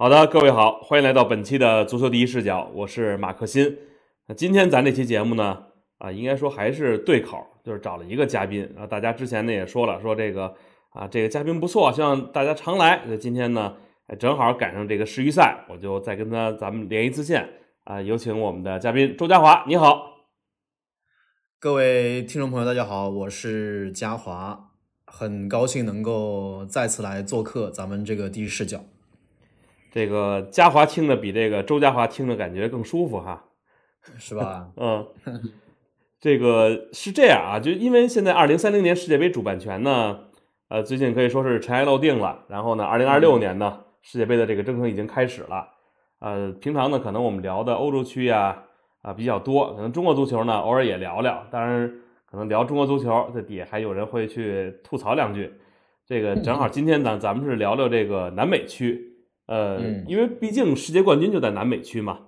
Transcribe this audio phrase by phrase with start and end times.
[0.00, 3.78] 好的，各位好，欢迎来到本期的足球第一视角，我是马克新。
[4.28, 5.64] 那今天咱这期节目呢，
[5.98, 8.86] 啊，应该说还是对口，就是找了一个嘉宾啊。
[8.86, 10.54] 大家之前呢也说了，说这个
[10.90, 13.02] 啊，这个嘉宾不错，希望大家常来。
[13.08, 13.74] 那今天呢，
[14.20, 17.48] 正好赶上这个世预赛，我就再跟他咱们连一次线
[17.82, 18.00] 啊。
[18.00, 20.28] 有请我们的嘉宾周家华，你好。
[21.58, 24.70] 各位听众朋友，大家好，我是嘉华，
[25.06, 28.84] 很高兴能够再次来做客咱们这个第一视角。
[29.90, 33.44] 这个嘉华听的比这个周嘉华听的感觉更舒服哈，
[34.18, 34.68] 是吧？
[34.76, 35.06] 嗯，
[36.20, 40.18] 这个是这样啊，就因为现在二零三零年世界杯主办权呢，
[40.68, 42.44] 呃，最近可以说是尘埃落定了。
[42.48, 45.68] 然后呢，二零二六年呢，世界杯的这个征程已经开始了。
[46.18, 48.64] 呃，平常呢，可能我们聊的欧洲区呀
[49.02, 51.46] 啊比较多，可能中国足球呢偶尔也聊聊。
[51.50, 51.88] 当然，
[52.30, 55.52] 可能聊中国足球，这底下还有人会去吐槽两句。
[56.04, 59.07] 这个正好 今天咱咱们是聊聊这个南美区。
[59.48, 62.20] 呃，因为毕竟世界冠军就在南美区嘛。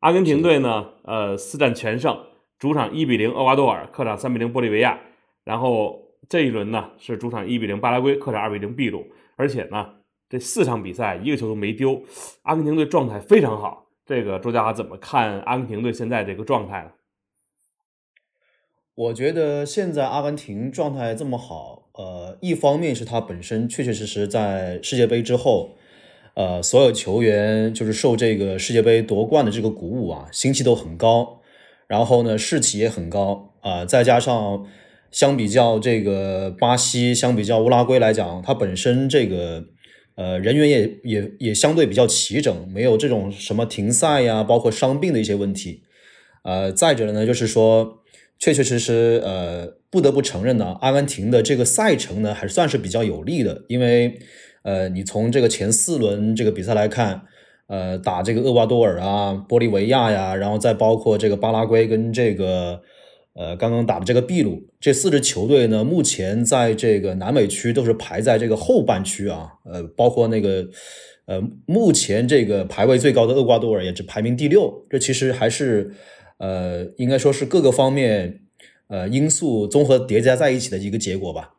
[0.00, 2.14] 阿根廷队呢，呃，四战全胜，
[2.58, 5.00] 主场一比零厄瓜多尔，客场三比零玻利维亚。
[5.42, 9.06] 然后这一轮呢是主场一比零巴拉圭，客场二比零秘鲁。
[9.36, 9.94] 而且呢，
[10.28, 12.02] 这四场比赛一个球都没丢，
[12.42, 13.86] 阿根廷队状态非常好。
[14.04, 16.90] 这个周家华怎么看阿根廷队现在这个状态呢？
[18.94, 25.78] 我觉得现在阿根廷状态这么好，呃，一方面是他本身确确实实在世界杯之后。
[26.36, 31.40] 呃，所有球员就是受这个世界杯夺冠的这个鼓舞啊，心气都很高，
[31.88, 33.86] 然后呢士气也很高啊。
[33.86, 34.66] 再加上
[35.10, 39.64] 相比较这个巴西，相比较乌拉圭来讲，它本身这个
[40.16, 45.84] 呃人员也也也相对比较齐整，没有这种什么停赛呀，包括伤病的一些问题。
[46.44, 48.02] 呃，再者呢，就是说
[48.38, 54.18] 确确实实呃不得不承认呢，阿根廷的这个赛程呢还算是比较有利的，因为。
[54.66, 57.22] 呃，你从这个前四轮这个比赛来看，
[57.68, 62.82] 呃，打这个厄瓜多尔啊、玻利维亚呀，然后再包括这个巴拉圭跟这个
[63.34, 70.66] 呃刚刚打的这个秘鲁，这四支球队呢，目前在这个南美区都是排在这个后半区啊，呃，包括那个
[71.26, 75.92] 呃目前这个排位最高的厄瓜多尔也是排名第六，这其实还是
[76.38, 78.40] 呃应该说是各个方面
[78.88, 81.52] 呃因素综合叠加在一起的一个结果吧。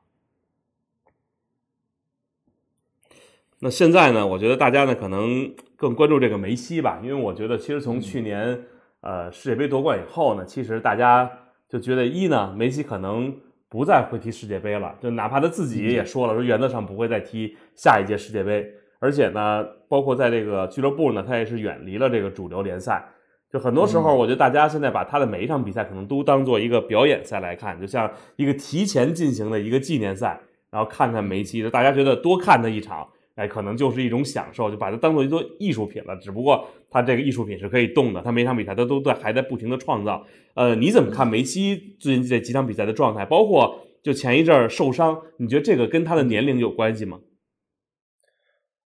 [3.59, 4.25] 那现在呢？
[4.25, 8.59] 我觉得大家呢可能更关注这个梅西吧，因为我觉得其实从去年
[9.01, 11.27] 呃世界杯夺冠以后呢，其实大家
[11.67, 13.35] 就觉得一呢，梅西可能
[13.67, 18.63] 不再会踢世界杯了，就哪怕他自己也说了，说原则上不会再踢下一届世界杯，
[18.99, 23.03] 而且呢，包括在这个俱乐部呢，他也是远离了这个主流联赛。
[23.51, 30.39] 就很多时候，我觉得大家现在把他的每一场比赛可能都当做一个表演赛来看，就像一个提前进行的一个纪念赛，
[30.69, 33.07] 然后看看梅西，就大家觉得多看他一场。
[33.37, 36.17] 哎，可能就是一种享受，就把它当做一座艺术品了。
[36.17, 40.25] 只不过它这个艺术品是可以动的，它每场比赛它都在还在不停的创造。
[40.55, 43.23] 呃，你怎么看梅西最近这几场比赛的状态？
[43.23, 47.19] 包括就前一阵儿受伤，你觉得这个跟他的年龄有关系吗？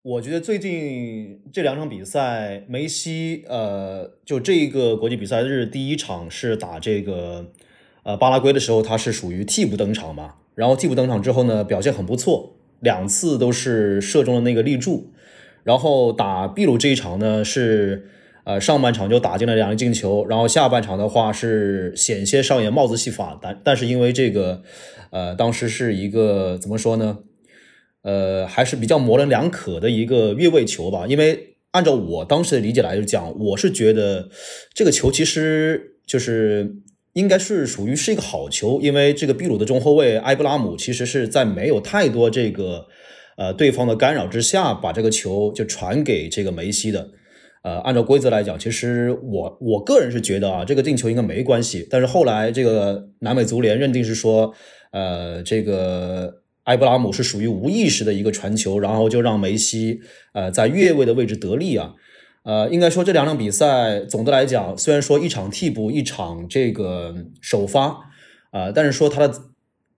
[0.03, 7.53] 我觉得最近这两场比赛，梅西呃，就这个国际比赛日第一场是打这个
[8.05, 10.37] 呃巴拉圭的时候，他是属于替补登场嘛。
[10.55, 12.56] 然后替补登场之后呢，表现很不错。
[12.87, 15.13] 两次都是射中了那个立柱，
[15.65, 18.09] 然后打秘鲁这一场呢是，
[18.45, 24.63] 呃上半场就打进了两个进球，然后下半场的话是险些上演帽子戏法，但但是因为这个，
[25.11, 27.19] 呃当时是一个怎么说呢，
[28.03, 34.31] 呃还是比较模棱两可的一个越位球吧，因为按照我当时的理解来讲，我是觉得
[34.73, 36.77] 这个球其实就是。
[37.17, 42.87] 应该是属于是一个好球，因为这个秘鲁的中后卫埃布拉姆其实是在没有太多这个
[43.39, 47.09] 呃对方的干扰之下，把这个球就传给这个梅西的。
[47.63, 51.87] 呃，按照规则来讲，其实我我个人是觉得啊，这个进球应该没关系。
[51.91, 54.53] 但是后来这个南美足联认定是说，
[54.93, 60.01] 呃，这个埃布拉姆是属于无意识的一个传球，然后就让梅西
[60.35, 61.95] 呃在越位的位置得利啊。
[62.47, 68.09] 呃，应该说这两场比赛，总的来讲，虽然说一场替补，一场这个首发，
[68.53, 69.35] 啊，但是说他的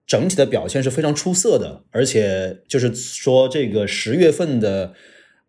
[0.07, 4.93] 整体的表现是非常出色的，而且就是说这个十月份的，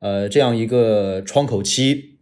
[0.00, 2.18] 呃，这样一个窗口期，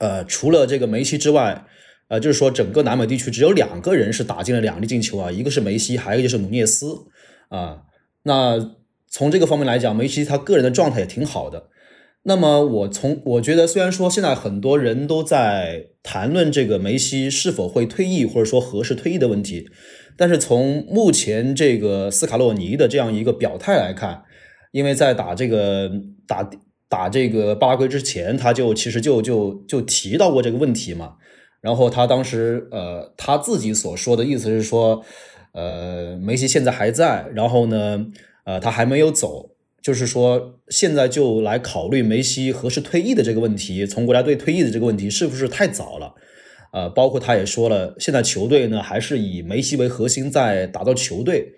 [0.00, 1.66] 呃，除了这个梅西之外，
[2.08, 7.06] 呃，就是说整个南美地区只有两个人是打进了两粒进球啊，一个是梅西，还有一个就是努涅斯
[7.50, 7.82] 啊。
[8.24, 8.74] 那
[9.08, 11.68] 从这个方面来讲，梅西他个人的状态也挺好的。
[12.22, 19.70] 那么我从我觉得，虽然说现在很多人都在谈论这个梅西是否会退役，或者说何时退役的问题，
[20.18, 24.22] 但是从目前这个斯卡洛尼的这样一个表态来看，
[24.72, 25.90] 因为在打这个
[26.26, 26.50] 打
[26.90, 31.14] 打这个巴拉圭之前，他就其实就就就提到过这个问题嘛。
[31.62, 35.02] 然后他当时呃他自己所说的意思是说，
[35.52, 38.06] 呃梅西现在还在，然后呢
[38.44, 39.49] 呃他还没有走，
[39.82, 46.14] 就是说现在就来考虑梅西何时退役的这个问题，从国家队退役的这个问题是不是太早了？
[46.72, 51.54] 呃，包括他也说了，现在球队呢还是以梅西为核心在打造球队。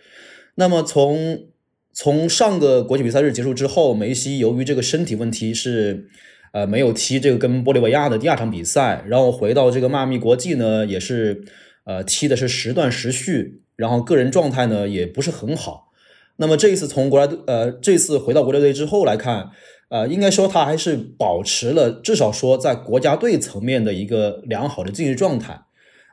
[0.54, 1.48] 那么从
[1.92, 6.08] 从上个国际比赛日结束之后，梅西由于这个身体问题是
[6.52, 11.44] 呃没有踢这个跟玻利维亚的第二场比赛，然后回到这个迈阿密国际呢也是
[11.84, 15.91] 呃踢的是时断时续，然后个人状态呢也不是很好。
[16.42, 19.50] 那么这一次从国家队呃这次回到国家队之后来看。
[19.94, 25.60] 呃，应该说他还是保持了至少说在国家队层面的一个良好的竞技状态。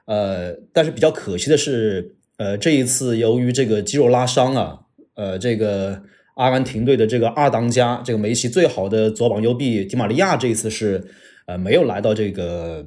[0.05, 4.79] 呃，但是比较可惜的是，呃，这一次由于这个肌肉拉伤啊，
[5.15, 6.01] 呃，这个
[6.35, 11.01] 阿根廷队的这个二当家，这个梅西最好的左膀右臂迪玛利亚这一次是
[11.47, 12.85] 呃没有来到这个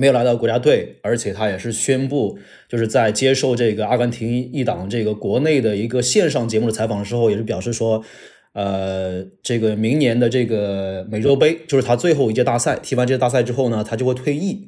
[0.00, 2.38] 没有来到国家队，而且他也是宣布
[2.68, 8.02] 就是在接受这个阿根廷一档这个国内的一个线上节目的采访的时候，也是表示说。
[8.52, 14.66] 呃，这个明年的这个美洲杯就是他最后一届大赛，踢完这届大赛之后呢，他就会退役。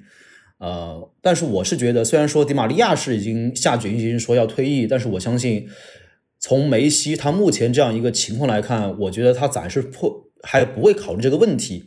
[0.59, 5.67] 呃，但是我是觉得，虽然说迪玛利亚是已经下决心说要退役，但是我相信，
[6.39, 11.87] 从梅西他目前这样一个情况来看，我觉得他暂时不还不会考虑这个问题。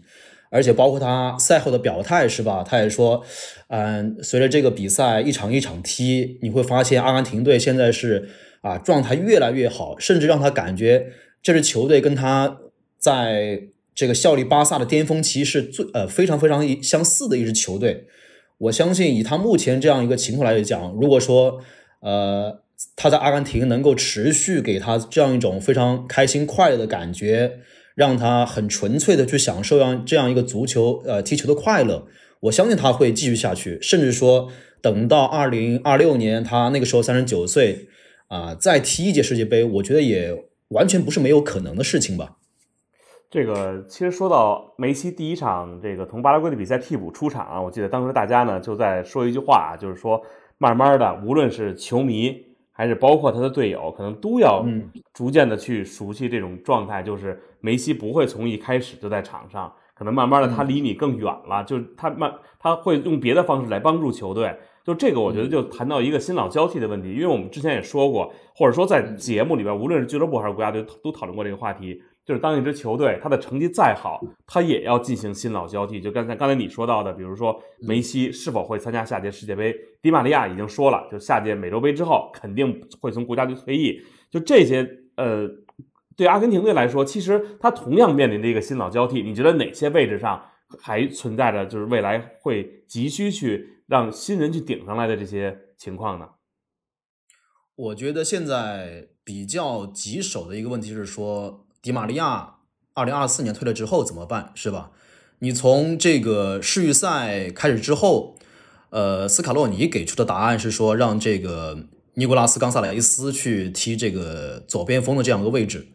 [0.56, 2.64] 而且包括他赛后的表态是吧？
[2.66, 3.22] 他也说，
[3.68, 8.30] 嗯，随着这个比赛一场一场踢，你会发现阿根廷队现在是
[8.62, 11.08] 啊状态越来越好，甚至让他感觉。
[11.44, 12.58] 这支球队跟他
[12.98, 13.64] 在
[13.94, 18.08] 这个效力巴萨的巅峰期是最呃非常非常相似的一支球队。
[18.58, 21.60] 我相信以他目前这样一个情况来讲，如果说
[22.00, 22.62] 呃
[22.96, 27.60] 他在阿根廷能够持续给他这样一种非常开心快乐的感觉，
[27.96, 32.06] 让他很纯粹的去享受样这样一个足球呃踢球的快乐，
[32.42, 34.52] 我相信他会继续下去，甚至说
[34.82, 37.88] 等到二零二六年他那个时候三十九岁
[38.28, 40.46] 啊再踢一届世界杯，我觉得也。
[40.70, 42.38] 完全不是没有可能的事情吧？
[43.30, 50.20] 这个其实说到梅西第一场这个同巴拉圭的比赛替补出场啊，我记得当时大家呢就在说一句话，就是说
[50.58, 52.45] 慢慢的，无论是球迷
[52.78, 54.66] 还是包括他的队友，可能都要
[55.14, 64.54] 逐渐的去熟悉这种状态，就是梅西不会从一开始就在场上，可能慢慢的他离你更远了，就是他慢他会用别的方式来帮助球队。
[64.84, 72.00] 就这个，我觉得就谈到一个新老交替的问题，因为我们之前也说过，或者说在节目里边，无论是俱乐部还是国家队，都讨论过这个话题。
[72.26, 76.02] 就是当一支球队他的成绩再好，他也要进行新老交替。
[76.02, 84.02] 就刚才刚才你说到的，比如说梅西是否会参加下届世界杯，迪玛利亚已经说了，就下届美洲杯之后肯定会从国家队退役。
[84.32, 84.86] 就这些，
[85.18, 85.48] 呃，
[86.18, 89.22] 对阿根廷队来说，其实他同样面临着一个新老交替。
[89.22, 90.44] 你觉得哪些位置上
[90.82, 93.72] 还存在着就是未来会急需去？
[93.88, 96.28] 让新人去顶上来的这些情况呢？
[97.76, 102.56] 我觉得现在比较棘手的一个问题是说，迪玛利亚
[102.96, 104.90] 二零二四年退了之后怎么办，是吧？
[105.38, 108.36] 你从这个世预赛开始之后，
[108.90, 111.78] 呃，斯卡洛尼给出的答案是说，让这个
[112.16, 115.90] 尼古拉斯冈萨雷斯去踢这个左边锋的这样一个位置。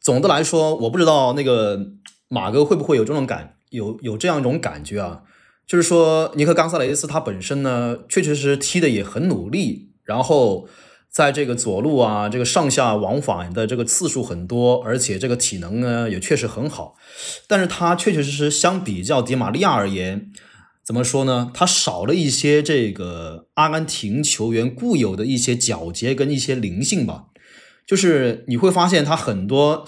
[0.00, 1.78] 总的来说，我不知道那个
[2.28, 5.24] 马哥会不会有这种感，有有这样一种感觉啊？
[5.66, 10.66] 就是说，尼克冈萨雷斯他本身呢，确确实实踢的也很努力，然后
[11.18, 16.94] 在这个左路啊，这个上下往返的这个次数很多，而且这个体能呢也确实很好。
[17.48, 20.30] 但是他确确实实相比较迪玛利亚而言，
[20.84, 21.50] 怎么说呢？
[21.52, 27.24] 他少了一些这个阿根廷球员固有的一些皎洁跟一些灵性吧。
[27.84, 29.84] 就是你会发现他很多。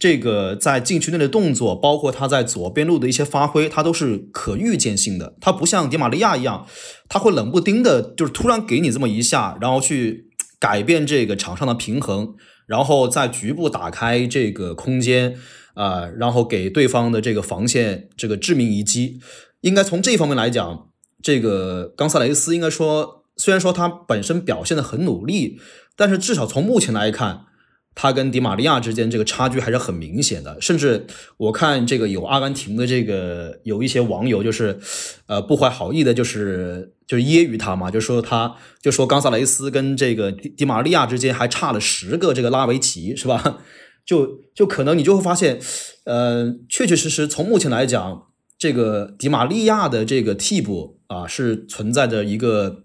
[0.00, 5.36] 这个在禁区内的动作，包括他在左边路的一些发挥，他都是可预见性的。
[5.40, 6.66] 他不像迪玛利亚一样，
[7.08, 10.31] 他会冷不丁的，就是突然给你这么一下，然后去
[10.62, 15.34] 改变这个场上的平衡，然后在局部打开这个空间，
[15.74, 19.18] 啊，然后给对方的这个防线这个致命一击。
[19.62, 20.86] 应该从这方面来讲，
[21.20, 25.58] 这个冈萨雷斯应该说，虽然说他本身表现的很努力，
[25.96, 27.46] 但是至少从目前来看。
[27.94, 31.06] 他跟迪玛利亚之间这个差距还是很明显的，甚至
[31.36, 34.80] 我看这个有阿根廷的这个有一些网友就是，
[35.26, 43.58] 呃，不怀好意的，就是就是揶揄他嘛，就说他就说冈萨雷斯跟这个迪迪玛利亚之间还差了十个这个拉维奇是吧？
[44.06, 45.60] 就就可能你就会发现，
[46.04, 52.84] 呃，确确实实从目前来讲，这个迪玛利亚的这个替补啊是存在着一个，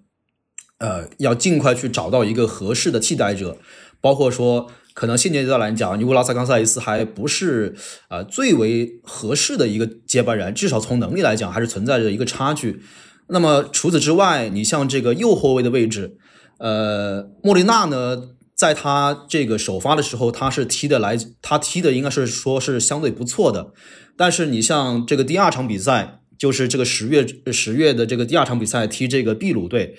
[0.79, 3.57] 呃，要尽快去找到一个合适的替代者，
[4.01, 4.69] 包括说。
[4.97, 7.75] 可能现阶段来讲，尼古拉斯·冈萨雷斯还不是
[8.09, 12.81] 呃最为合适的一个接班人，至少从能力来讲还是存在着一个差距。
[13.27, 16.17] 那么除此之外，你像这个右后卫的位置，
[16.57, 23.73] 呃，莫利纳呢，在他这个首发的时候，他是踢的来，他踢的应该是说是相对不错的。
[24.17, 27.23] 但是你像这个第二场比赛，就是这个十月
[27.53, 29.95] 十月的这个第二场比赛踢这个秘鲁队，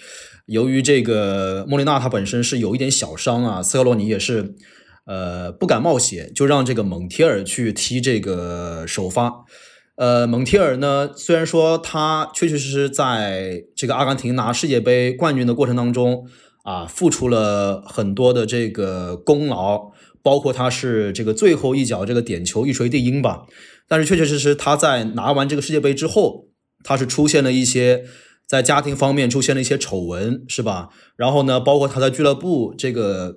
[0.46, 4.56] 由于这个莫利纳他本身是有一点小伤啊，斯科罗尼也是。
[5.08, 9.32] 呃，不敢冒险，就让这个蒙提尔去踢这个首发。
[9.96, 16.26] 呃，蒙提尔呢，虽然说他确确实实在这个阿根廷拿世界杯冠军的过程当中
[16.62, 23.46] 啊，付出了很多的这个功劳，包括他是这个最后一脚这个点球一锤定音吧。
[23.88, 26.48] 但是确确实实他在拿完这个世界杯之后，
[26.84, 28.04] 他是出现了一些
[28.46, 30.90] 在家庭方面出现了一些丑闻，是吧？
[31.16, 33.36] 然后呢，包括他在俱乐部这个。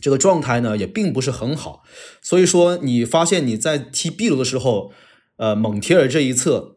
[0.00, 1.82] 这个状态呢也并不是很好，
[2.22, 4.92] 所以说你发现你在踢秘鲁的时候，
[5.36, 6.76] 呃，蒙提尔这一侧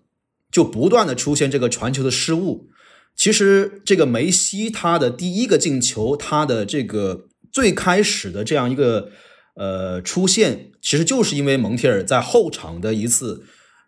[0.51, 2.69] 就不断的出现这个传球的失误。
[3.15, 9.11] 其实这个梅西他的第一个进球，他的这个最开始的这样一个
[9.55, 13.43] 呃出现，其实就是因为蒙提尔在后场的一次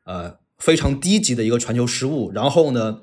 [0.06, 3.02] 呃非常低级的一个传球失误，然后呢。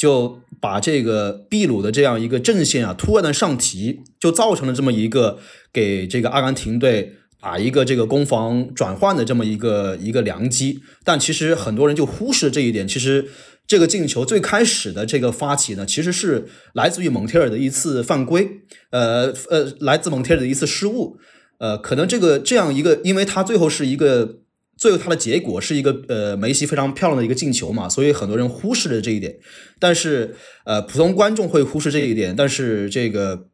[0.00, 5.38] 就把这个秘鲁的这样一个阵线啊，突然的上提，就造成了这么一个
[5.70, 10.80] 给这个阿根廷队打一个这个攻防转换的这么一个一个良机。
[11.04, 12.88] 但其实很多人就忽视了这一点。
[12.88, 13.28] 其实
[13.66, 21.18] 这个进球最开始的这个发起呢，其实是来自于蒙特尔的一次犯规，呃呃，来自蒙特尔的一次失误。
[21.58, 24.39] 呃，可能这个这样一个，因为他最后是一个。
[24.80, 29.38] 最后，他的结果是一个呃梅西非常漂亮的一个进球嘛，所以很多人忽视了这一点。
[29.78, 30.34] 但是
[30.64, 33.48] 呃，普通观众会忽视这一点，但是这个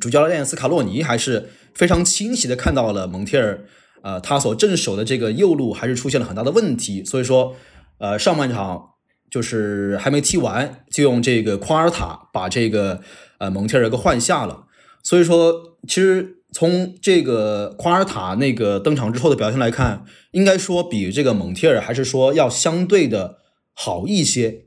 [0.00, 3.66] 主教练斯卡洛尼还是非常清晰的看到了蒙特尔
[4.02, 7.04] 呃他所镇守的这个右路还是出现了很大的问题。
[7.04, 7.56] 所以说
[7.98, 8.90] 呃上半场
[9.28, 13.00] 就是还没踢完，就用这个夸尔塔把这个
[13.38, 14.66] 呃蒙特尔给换下了。
[15.02, 16.43] 所以说其实。
[16.54, 23.38] 从这个夸尔塔那个登场之后的表现来看，应该说比这个蒙提尔还是说要相对的
[23.72, 24.60] 好一些。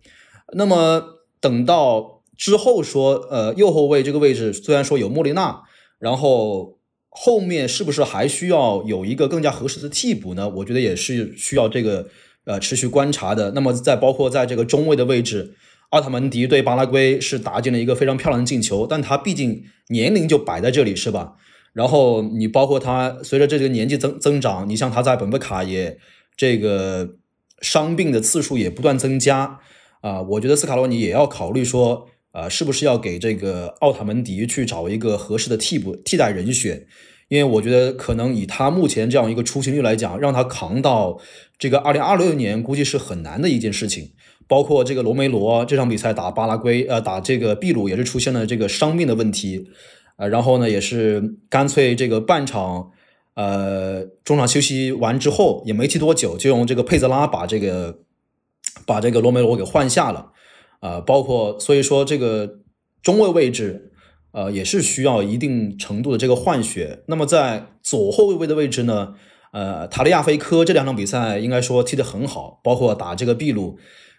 [0.54, 5.64] 那么等到之后说，呃，右后卫这个位置虽然说有莫利纳，
[5.98, 6.78] 然后
[7.10, 10.50] 后面是不是还需要有一个更加合适的替补呢？
[10.50, 12.10] 我觉得也是需要这个
[12.44, 13.52] 呃持续观察的。
[13.52, 15.56] 那么在包括在这个中卫的位置，
[15.92, 21.36] 奥塔门迪对巴拉圭是打进了一个非常漂亮的进球，但他毕竟年龄就摆在这里，是吧？
[21.78, 26.00] 然后你包括他随着这个年纪增增长，你像他在本菲卡也
[26.36, 27.08] 这个
[27.62, 29.60] 伤病的次数也不断增加
[30.02, 36.88] 啊，我觉得斯卡罗尼也要考虑说，呃，是不是要给这个奥塔门迪去找一个合适的替补替代人选？
[37.28, 41.20] 因为我觉得可能以他目前这样一个出勤率来讲，让他扛到
[41.60, 44.14] 这个二零二六年估计是很难的一件事情。
[44.48, 49.70] 包括这个罗梅罗这场比赛打巴拉圭，呃，打这个秘鲁也是出现了这个伤病的问题。
[50.18, 52.92] 呃，然后呢，也是干脆这个半场，
[53.36, 58.00] 呃，中场休息完之后也没踢多久，就用这个佩泽拉把这个
[58.86, 60.32] 把这个罗梅罗给换下了，
[60.80, 62.60] 啊，包括所以说这个
[63.04, 63.92] 中卫位置，
[64.32, 67.04] 呃，也是需要一定程度的这个换血。
[67.06, 69.14] 那么在左后卫位的位置呢，
[69.54, 73.78] 呃，塔利亚菲科这两场比赛应该说踢得很好，包括打这个秘鲁，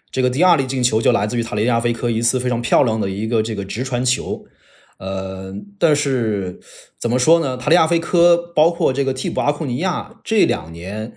[0.09, 4.45] 这个第二粒进球就来自于塔利亚菲科一次非常漂亮的一个这个直传球。
[4.99, 6.59] 呃，但是
[6.99, 7.55] 怎么说呢？
[7.55, 11.15] 塔利亚菲科包括这个替补阿库尼亚这两年，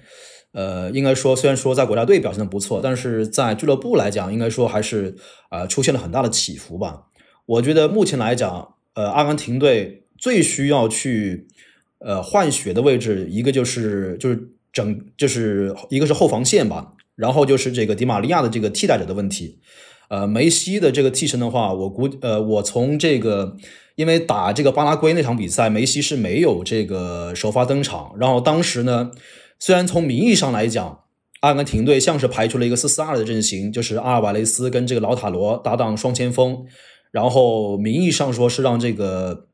[0.52, 5.16] 呃，应该说虽然说在国家队表现的不错，但是在俱乐部来讲，应该说还是
[5.50, 7.08] 啊出现了很大的起伏吧。
[7.44, 11.48] 我觉得目前来讲，呃，阿根廷队最需要去
[11.98, 19.58] 呃换血的位置，一个就是就是整就是一个是后防线吧，然后就是这个迪玛利亚的这个替代者的问题。
[20.12, 23.56] 呃，梅西的这个替身的话，我估呃，我从这个，
[23.94, 28.14] 因为打这个巴拉圭那场比赛，梅西是没有这个首发登场。
[28.18, 29.10] 然后当时呢，
[29.58, 31.04] 虽然从名义上来讲，
[31.40, 36.66] 阿根廷队像是排出了一个四四二的阵型，就是阿尔瓦雷斯跟这个劳塔罗搭档双前锋，
[37.10, 39.46] 然后名义上说是让这个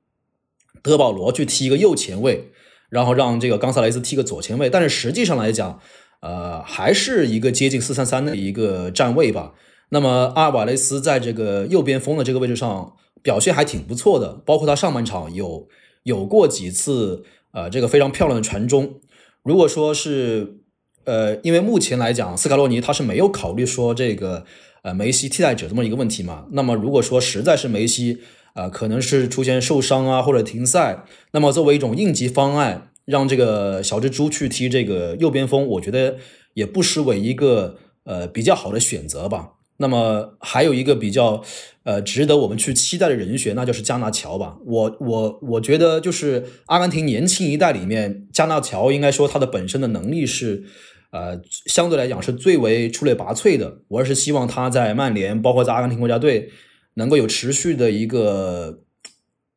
[0.82, 2.50] 德保罗去踢一个右前卫，
[2.90, 5.78] 然后让这个冈萨雷斯踢个左前卫，但是实际上来讲，
[6.20, 9.54] 呃，还是一个接近四三三的一个站位吧。
[9.90, 15.68] 那么阿尔瓦雷斯在这个右边锋的这个位置上表现还挺不错的，包括他上半场有
[16.02, 19.00] 有过几次呃这个非常漂亮的传中。
[19.42, 20.58] 如果说是
[21.04, 24.44] 呃，因为目前来讲斯卡洛尼他是没有考虑说这个
[24.82, 26.46] 呃梅西替代者这么一个问题嘛。
[26.52, 28.18] 那么如果说实在是梅西
[28.52, 31.04] 啊，可能是出现受伤啊或者停赛。
[31.32, 36.16] 那么作为一种应急方案，让这个小蜘蛛去踢这个右边锋，我觉得
[36.52, 39.52] 也不失为一个呃比较好的选择吧。
[39.80, 41.42] 那么还有一个比较，
[41.84, 44.58] 呃，值得我们去期待的人选，那就是加纳乔吧。
[44.66, 50.64] 我我我觉得就是阿根廷年轻一代里面，加纳乔应该说他的本身的能力是，
[51.12, 53.82] 呃，相对来讲是最为出类拔萃的。
[53.86, 56.50] 我是希望他在曼联，包括在阿根廷国家队，
[56.94, 58.80] 能够有持续的一个，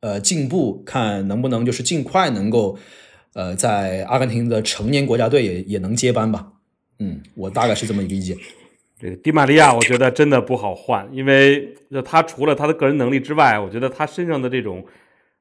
[0.00, 2.78] 呃，进步，看能不能就是尽快能够，
[3.34, 6.52] 呃，在阿根廷的成年国家队也也能接班吧。
[7.00, 8.36] 嗯，我大概是这么一个意见。
[9.02, 14.86] 这个迪玛利亚，我觉得真的不好换，因为他除了他的个人能力之外，我觉得他身上的这种，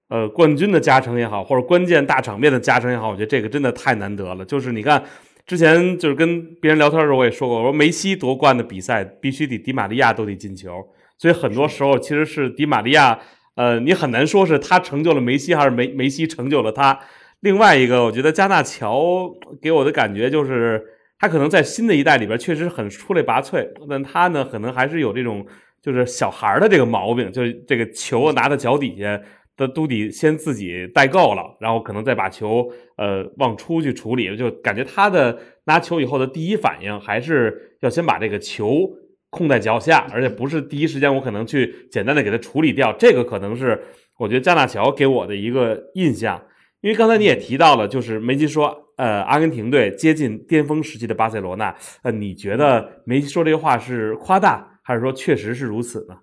[0.10, 4.44] 呃，冠军的加成也好，或者关键大场面的加成也好，我觉得这个真的太难得了。
[4.44, 5.04] 就是你看，
[5.46, 10.84] 之前就是跟别人聊天的时候，我也说过，我说梅西夺冠的比赛必须得迪玛利亚都得进球，
[11.20, 13.20] 所以很多时候其实是迪玛利亚，
[13.54, 17.00] 呃，你很难说是他成就了梅西，还是梅梅西成就了他。
[17.42, 20.84] 另外一个，我觉得加纳乔给我的感觉就是。
[21.22, 25.46] 他可能在新的一代里边确实很出类拔萃，但他呢可能还是有这种
[25.80, 29.22] 就是小孩的这个毛病，就是这个球拿到脚底下
[29.56, 38.90] 的都得先自己带够了，然后可能再把球呃往出去处理，就感觉他的拿球以后的第一反应还是要先把这个球
[39.30, 43.80] 控在脚下，而且不是第一时间我可能去简单的给他处理掉，这个可能是
[44.18, 46.42] 我觉得加纳乔给我的一个印象。
[46.82, 56.18] 因为刚才你也提到了，就是梅西说，呃，阿根廷队接近巅峰时期的巴塞罗那，呃，你觉得梅西说这个话是夸大，还是说确实是如此呢？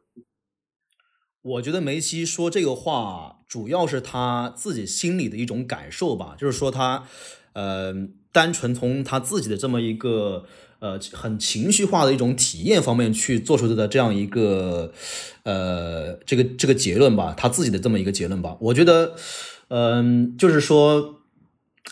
[1.42, 7.04] 我觉得梅西说这个话，主要是他自己心里的一种感受吧，就是说他，
[7.54, 7.94] 呃，
[8.32, 10.44] 单纯从他自己的这么一个，
[10.80, 14.92] 呃，很情绪化的一种体验方面去做出的这样一个，
[15.44, 19.16] 呃，这个这个结论吧，他自己的这么一个结论吧，我觉得。
[19.70, 21.17] 嗯，就是说，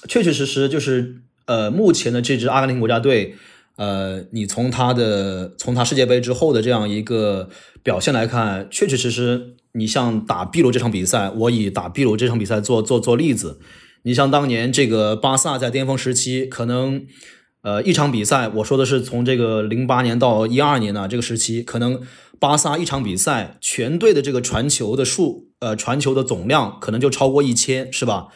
[0.09, 3.35] 确确实实就是，呃，目前的这支阿根廷国家队，
[3.77, 7.49] 呃，你从他的从他世界杯之后的这样一个
[7.83, 13.59] 表现来看，确确实实，你像打秘鲁这场比赛，我以打秘鲁这场比赛做做做例子，
[14.03, 17.05] 你像当年这个巴萨在巅峰时期，可能，
[17.63, 22.01] 呃，一场比赛，我说的是从这个零八年到一二年呢这个时期，可能。
[22.39, 28.27] 巴萨一场比赛，全队的这个传球的数，呃，传球的总量可能就超过一千，是吧？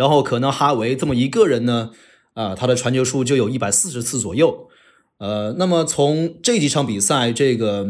[0.00, 1.90] 然后可能哈维这么一个人呢，
[2.32, 4.70] 啊，他的传球数就有一百四十次左右。
[5.18, 7.86] 呃，那么从这几场比赛，这个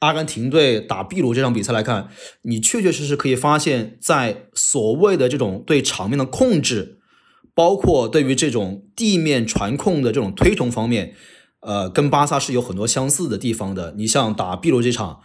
[0.00, 2.10] 阿根廷队打秘鲁这场比赛来看，
[2.42, 6.98] 你确确实实可以发现，在所谓的这种对场面的控制，
[7.54, 11.14] 包括对于这种地面传控的这种推崇方面。
[11.60, 13.94] 呃，跟巴萨是有很多相似的地方的。
[13.96, 15.20] 你像打秘鲁这场，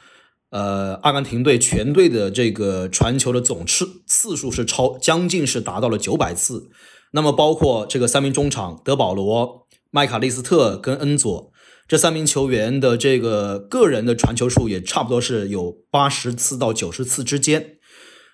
[0.52, 6.70] 呃，阿根廷队全队的这个传球的总次次数是超将近是达到了九百次。
[7.14, 11.52] 那么包括这个三名中场德保罗、麦卡利斯特跟恩佐
[11.88, 17.78] 这三名球员的这个个人的传球数也差不多是有八十次到九十次之间。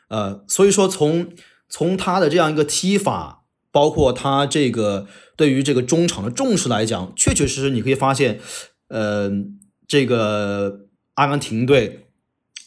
[0.09, 1.31] 呃，所以说从
[1.69, 3.35] 从他的这样一个踢法。
[3.69, 8.39] 包括他这个对于这个中场的重视来讲，确确实实你可以发现，
[8.87, 9.29] 呃，
[9.87, 12.06] 这个阿根廷队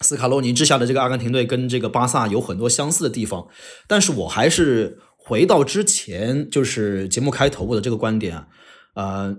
[0.01, 3.47] 斯卡洛尼之下的这个阿根廷队跟这个巴萨有很多相似的地方。
[3.87, 8.47] 但是我还是回到之前就是节目开头我的这个观点啊，
[8.95, 9.37] 呃，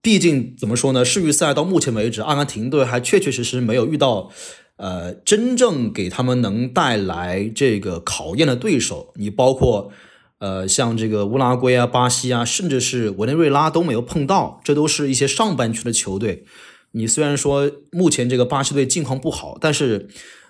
[0.00, 1.04] 毕竟怎么说呢？
[1.04, 4.30] 世预赛到目前为止，阿根廷队还确确实实没有遇到
[4.76, 9.12] 呃真正给他们能带来这个考验的对手。
[9.16, 9.92] 你包括。
[10.38, 16.44] 呃，像这个乌拉圭啊、巴西啊，甚至是委内瑞拉都没有碰到，这都是一些上半区的球队。
[16.94, 20.08] 你虽然说目前这个巴西队境况不好，但是，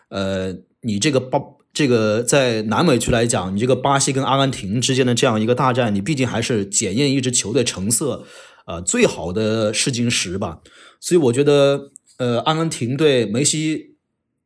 [0.09, 1.41] 呃，你这个巴
[1.73, 8.25] 这个在南美区来讲，你这个巴西跟阿根廷之间的这样一个大战，你毕竟还是检验一支球队成色，
[8.67, 10.61] 呃，最好的试金石吧。
[11.01, 13.97] 所以我觉得，呃，阿根廷队梅西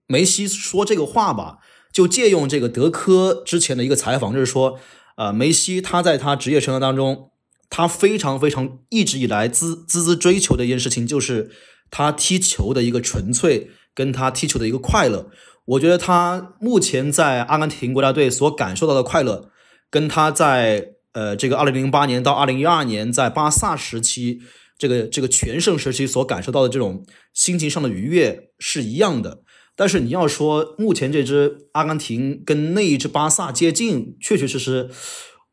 [0.06, 1.58] 梅西说这个话吧，
[1.92, 4.78] 就借用这个德科之前的一个采访，就是说。
[5.20, 7.32] 呃，梅西他在他职业生涯当中，
[7.68, 11.50] 他非常非常一直以来孜孜孜追求的一件事情，就是
[11.90, 15.30] 他踢球的一个纯粹，跟他踢球的一个快乐。
[15.64, 19.50] 我觉得他目前在阿根廷国家队所感受到的快乐，
[19.90, 24.40] 跟他在呃这个二零零八年到二零一二年在巴萨时期
[24.78, 29.42] 这个这个全盛时期所感受到的这种心情上的愉悦是一样的。
[29.76, 34.88] 但是你要说目前这支阿根廷跟那一支巴萨接近，确确实实，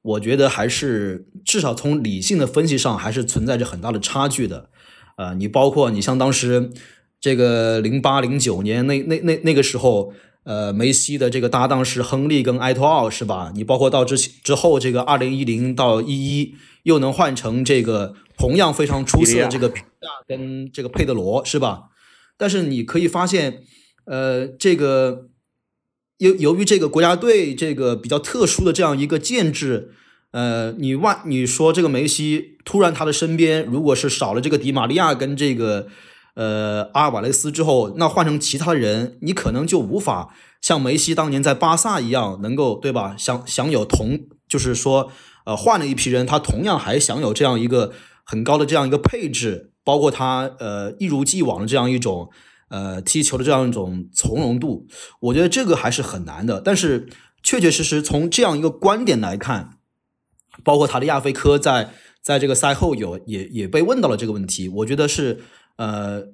[0.02, 4.70] 我觉得还是至少从理性的分析上还是存在着很大的差距的。
[5.16, 6.72] 呃，你包括你像当时
[7.20, 13.52] 这个零八零九年那那那那个时候，呃，梅西的这个搭档是亨利跟埃托奥，是吧？
[13.56, 21.86] 你包括到之之后这个二零一零到一一，又能换成这个同样非常出色的这个皮亚跟这个佩德罗，是吧？
[22.38, 23.64] 但是你可以发现，
[24.06, 25.30] 呃，这个
[26.18, 29.94] 由由于这个国家队这个比较特殊的这样一个建制，
[30.36, 35.88] 呃，你万你说这个梅西突然他的身边如果是少了这个迪玛利亚跟这个。
[36.38, 43.16] 呃，阿尔瓦雷斯之后，那换成其他人，你可能就无法像梅西当年在巴萨一样，能够对吧？
[43.18, 45.10] 享享有同，就是说，
[45.46, 47.94] 呃，换了一批人，他同样还享有这样一个
[48.26, 52.30] 很高的这样一个配置，包括他呃一如既往的这样一种
[52.68, 54.86] 呃踢球的这样一种从容度。
[55.22, 56.60] 我觉得这个还是很难的。
[56.60, 57.08] 但是
[57.42, 59.75] 确确实实从这样一个观点来看，
[60.66, 65.40] 包括塔利亚菲科在在这个赛后有也也被问到了这个问题，我觉得是。
[65.78, 66.28] 呃，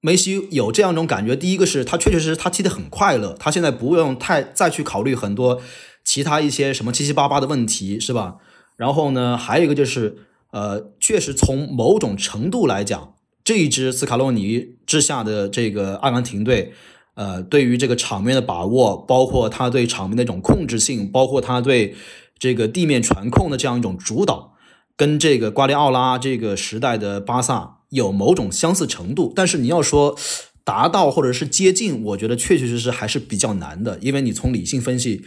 [0.00, 5.62] 梅西有这样一种感觉，第一个是他确确实实他踢得很快乐，他现在不用太再去考虑很多
[6.04, 8.38] 其他一些什么七七八八的问题，是吧？
[8.76, 10.18] 然后呢，还有一个就是，
[10.50, 13.14] 呃，确实从某种程度来讲，
[13.44, 16.72] 这一支斯卡洛尼之下的这个阿根廷队，
[17.14, 21.94] 呃，对于这个场面的把握，包括他对场面的一种控制性，包括他对
[22.38, 24.54] 这个地面传控的这样一种主导，
[24.96, 27.74] 跟这个瓜迪奥拉这个时代的巴萨。
[27.90, 30.18] 有某种相似程度，但是你要说
[30.64, 33.96] 达到或者是接近，我觉得确确实实还是比较难的。
[34.00, 35.22] 因为你从理性分析，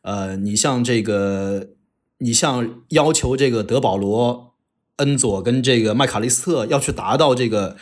[0.00, 1.68] 呃，你像这个，
[2.20, 4.54] 你像要求这个德保罗、
[4.96, 7.76] 恩佐跟这个麦卡利斯特要去达到这个，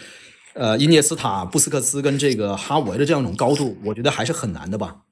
[0.55, 5.03] 呃，伊涅斯塔、布斯克斯跟这个哈维的这样一种高度，我觉得还是很难的吧。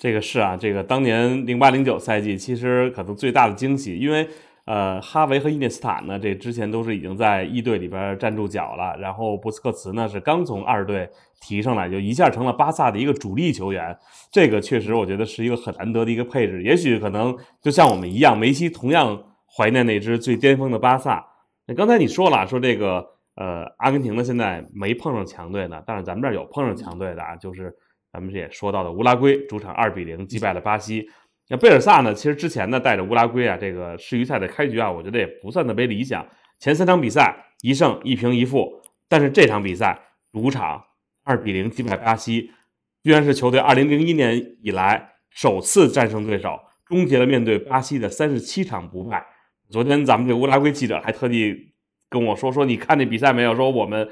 [0.00, 4.28] 这个是啊，这个当年零八零九赛季其实可能最大的惊喜，因为。
[4.66, 8.96] 呃，哈维和伊涅斯塔呢，这之前都是已经在一队里边站住脚了。
[8.98, 11.06] 然后布斯克茨呢，是刚从二队
[11.38, 13.94] 提上来，就一下成了巴萨的一个主力球员。
[14.32, 16.62] 这个确实，我觉得是一个很难得的一个配置。
[16.62, 19.22] 也许可能就像我们一样，梅西同样
[19.54, 21.22] 怀念那支最巅峰的巴萨。
[21.66, 27.70] 那刚才你说了，说这个呃，阿根廷呢现在没碰上强队呢，但是咱们这儿有碰上强队的啊，就是
[28.14, 31.10] 咱们也说到的乌拉圭主场二比零击败了巴西。
[31.48, 32.14] 那贝尔萨呢？
[32.14, 36.24] 其实之前呢带着乌拉圭啊，这个世预赛的开局啊，我觉得也不算特别理想。
[36.60, 40.00] 前三场比赛一胜一平一负，但是这场比赛
[40.32, 40.80] 主场
[41.24, 42.52] 二比零击败巴西，
[43.02, 49.26] 居然是球队二零零一年以来首次战胜对手，终结了面对巴西的三十七场不败。
[49.68, 51.74] 昨天咱们这乌拉圭记者还特地
[52.08, 53.56] 跟我说说，你看那比赛没有？
[53.56, 54.08] 说我们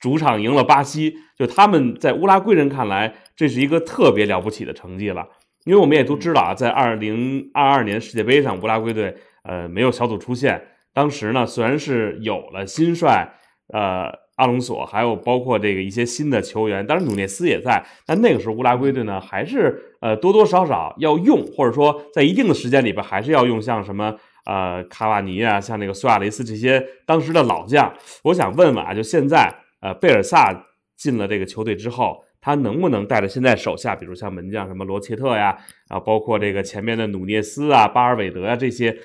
[0.00, 5.26] 主场赢了巴西，就他们在乌拉圭人看来，这是一个特别了不起的成绩了。
[5.64, 9.14] 因为我们也都知道啊，在二零二二年世界杯上，乌拉圭队
[9.44, 10.60] 呃没有小组出线。
[10.92, 13.32] 当时呢，虽然是有了新帅
[13.72, 24.16] 呃阿隆索，还有包括这个一些新的球员，当然努涅斯也在，但那个时候乌拉圭队呢还是呃多多少少要用，或者说在一定的时间里边还是要用像什么
[24.46, 27.94] 呃卡瓦尼啊，像那个苏亚雷斯这些当时的老将。
[28.24, 29.48] 我想问问啊，就现在
[29.80, 30.66] 呃贝尔萨
[30.96, 32.24] 进了这个球队之后。
[32.44, 38.98] 他能不能带着现在手下，比如像门将什么罗切特呀，啊，包括这个前面的努涅斯啊、巴尔韦德啊这些，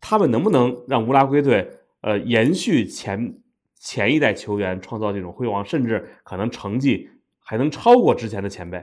[0.00, 3.34] 他们能不能让乌拉圭队呃延续前
[3.78, 8.82] 前一代球员创造这种辉煌，甚至可能成绩还能超过之前的前辈？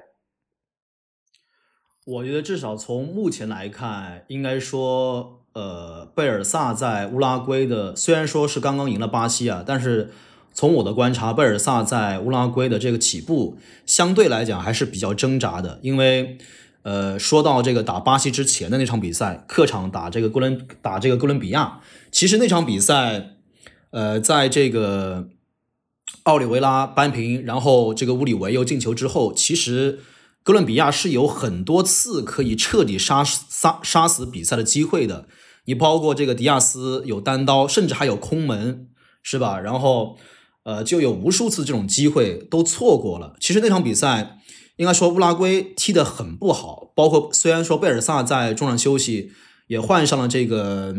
[2.06, 10.12] 我觉得至少从目前来看，应该说，呃，贝尔萨在乌拉圭的虽然说是刚刚赢了巴西啊，但是。
[10.60, 16.38] 从我的观察，贝尔萨在乌拉圭的这个起步相对来讲还是比较挣扎的，因为，
[16.82, 21.80] 呃，说到这个打巴西之前的那场比赛，客场打这个哥伦打这个哥伦比亚，
[22.12, 23.38] 其实那场比赛，
[23.92, 25.30] 呃，在这个
[26.24, 30.00] 奥里维拉扳平，然后这个乌里维又进球之后，其实
[30.44, 35.30] 哥伦比亚是有很多次可以彻底杀杀杀死比赛的机会的，
[35.64, 38.90] 你包括这个迪亚斯有单刀，甚至还有空门，
[39.24, 39.58] 是吧？
[39.58, 40.18] 然后。
[40.70, 43.36] 呃，就有无数次这种机会都错过了。
[43.40, 44.38] 其实那场比赛，
[44.76, 46.92] 应该说乌拉圭踢得很不好。
[46.96, 49.32] 包括虽然说贝尔萨在中场休息
[49.66, 50.94] 也换上了这个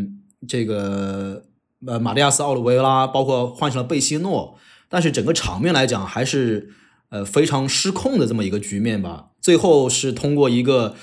[0.49, 1.45] 这个
[1.87, 6.71] 呃马蒂亚斯奥利维拉，包括换上了贝西诺，但是整个场面来讲还是
[7.11, 9.29] 呃非常失控的这么一个局面吧。
[9.41, 10.97] 最后是通过一个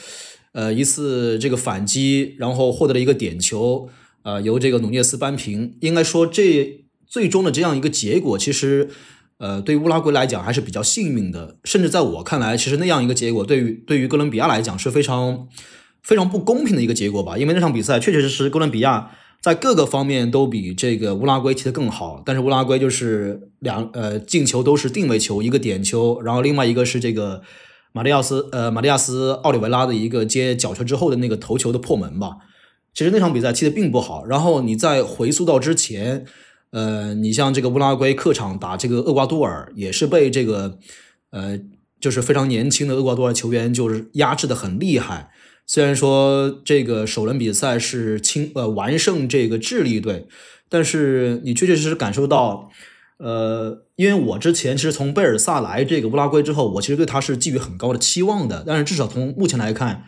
[0.52, 3.88] 呃一次这个反击，然后获得了一个点球，
[4.24, 5.78] 呃由这个努涅斯扳平。
[5.80, 6.84] 应该说这。
[7.08, 8.90] 最终的这样一个结果，其实，
[9.38, 11.58] 呃，对乌拉圭来讲还是比较幸运的。
[11.64, 15.48] 甚至在我看来，其实那样一个结果，对于对于哥伦比亚来讲是非常
[16.04, 17.38] 非常不公平的一个结果吧。
[17.38, 22.22] 因为那场比赛确确实实，哥伦比亚在各个方面都比这个乌拉圭踢得更好。
[22.26, 27.42] 但是乌拉圭就是两呃进球都是定位球，一个点球，然后另外一个是这个
[27.94, 32.38] 马蒂亚斯呃马蒂亚斯奥利维拉的一个接角球之后的那个头球的破门吧。
[32.94, 34.26] 其实那场比赛踢得并不好。
[34.26, 36.26] 然后你再回溯到之前，
[36.72, 40.78] 呃，你像这个乌拉圭客场打这个厄瓜多尔，也是被这个
[41.32, 41.60] 呃
[42.00, 45.32] 就是非常年轻的厄瓜多尔球员就是压制的很厉害。
[45.66, 50.28] 虽然说这个首轮比赛是轻呃完胜这个智利队，
[50.70, 52.70] 但是你确确实实感受到，
[53.18, 58.64] 呃，因为我之前其实从贝尔萨来这个乌拉圭之后，我其实对他是寄予很高的期望的。
[58.66, 60.04] 但是至少从目前来看，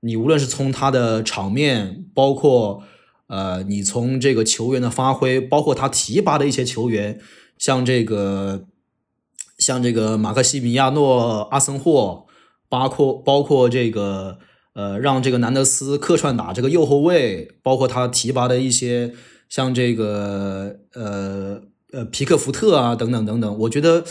[0.00, 2.84] 你无论是从他的场面，包括
[3.28, 7.20] 呃，你从这个球员的发挥，包括他提拔的一些球员，
[7.58, 8.66] 像这个
[9.58, 12.26] 像这个马克西米亚诺阿森霍，
[12.68, 14.38] 包括包括这个。
[14.74, 19.12] 呃，让这个南德斯客串打这个右后卫，包括他提拔的一些
[19.50, 21.60] 像这个呃
[21.92, 24.02] 呃皮克福特啊等等等等，我觉得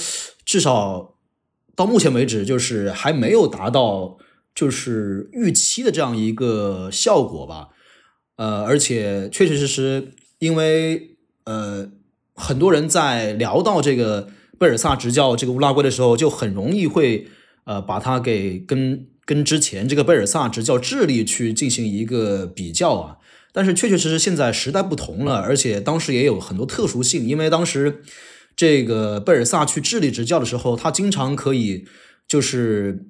[0.45, 1.15] 至少
[1.75, 4.19] 到目前为止，就是还没有达到
[4.53, 7.69] 就是预期的这样一个效果吧。
[8.41, 11.89] 呃，而且确确实实，因为呃
[12.33, 17.27] 很多人在聊到这个贝尔萨执教这个乌拉圭的时候，就很容易会
[17.65, 19.07] 呃把他给跟。
[19.23, 23.17] 跟之前这个贝尔萨执教智利去进行一个比较啊，
[23.53, 28.01] 但是确确实实现在时代不同了，而且当时也有很多特殊性，因为当时
[28.57, 31.85] 这个贝尔萨去智利执教的时候，他经常可以
[32.27, 33.05] 就是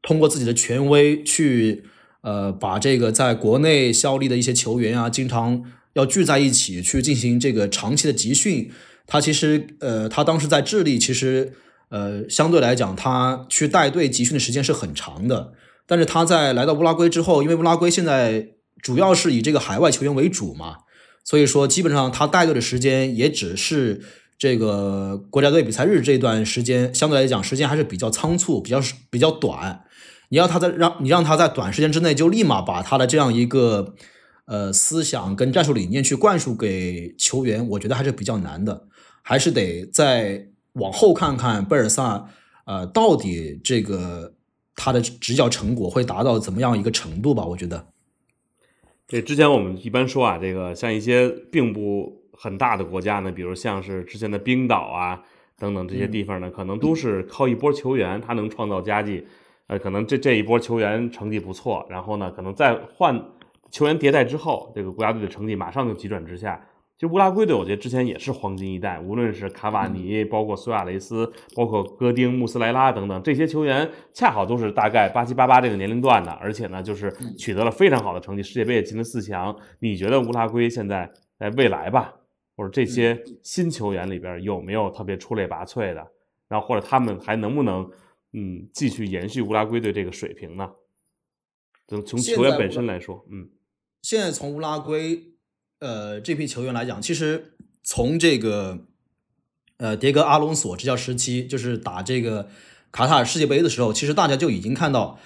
[0.00, 1.84] 通过自己的权威去
[2.24, 8.72] 呃把这个在国内效力的一些球员啊，经常要聚在一起去进行这个长期的集训。
[9.06, 11.52] 他其实呃他当时在智利其实。
[11.90, 15.52] 呃，相对来讲，他去带队集训的时间是很长的。
[15.86, 18.48] 但是他在来到乌拉圭之后，因为乌拉圭现在
[18.82, 20.78] 主要是以这个海外球员为主嘛，
[21.22, 24.02] 所以说基本上他带队的时间也只是
[24.36, 29.83] 这个国家队比赛日这段时间，相对来讲时间还是比较仓促，比较比较短。
[30.28, 33.94] 你要他在让你让他在短时间之内就立马把他的这样一个
[34.46, 38.86] 呃思想跟战术理念去灌输给球员，我觉得还是比较难的，
[39.22, 40.48] 还是得再。
[40.74, 42.28] 往后看看贝尔萨，
[42.64, 44.34] 呃，到底这个
[44.74, 47.44] 他的执教成果会达到怎么样一个程度吧？
[47.44, 47.86] 我觉得，
[49.06, 55.22] 这之前我们一般说啊，这个像一些并不很大的国家呢，比如像是之前的冰岛啊
[55.56, 59.24] 等等这些地方呢，可能都是靠一波球员他能创造佳绩，
[59.66, 63.18] 呃，可能这这一波球员成绩不错，然后呢，可能在换
[63.70, 66.60] 球员迭代之后，这个国家队的成绩马上就急转直下。
[66.96, 79.54] 其实乌拉圭队，我觉得之前也是黄金一代，无论是卡瓦尼，包括苏亚雷斯，包括戈丁、穆斯莱拉等等这些球员，恰好都是大概八七八八这个年龄段的，而且呢，就是取得了非常好的成绩，世界杯也进了四强。
[79.80, 82.14] 你觉得乌拉圭现在在未来吧，
[82.56, 86.06] 或者这些新球员里边有没有特别出类拔萃的？
[86.48, 87.90] 然后或者他们还能不能
[88.34, 90.68] 嗯继续延续乌拉圭队这个水平呢？
[91.88, 93.48] 从从球员本身来说，嗯，
[94.02, 95.30] 现在从乌拉圭。
[95.80, 98.86] 呃，这批球员来讲，其实从这个
[99.76, 102.48] 呃迭戈阿隆索执教时期，就是打这个
[102.90, 105.18] 卡塔尔世界杯的时候，其实大家就已经看到，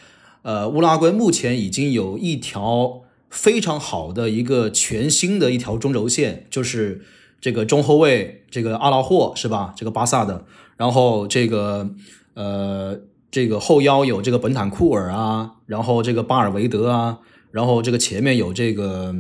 [0.43, 7.05] 呃，乌拉圭目前已经有一条非常好的一个全新的一条中轴线，就是
[7.41, 9.73] 这个中后卫这个阿拉霍是吧？
[9.77, 10.45] 这个巴萨的，
[10.77, 11.95] 然后这个
[12.39, 12.99] 呃
[13.31, 17.19] 这个后腰有这个本坦库尔啊，然后这个巴尔维德啊，
[17.51, 19.15] 然后这个前面有这个。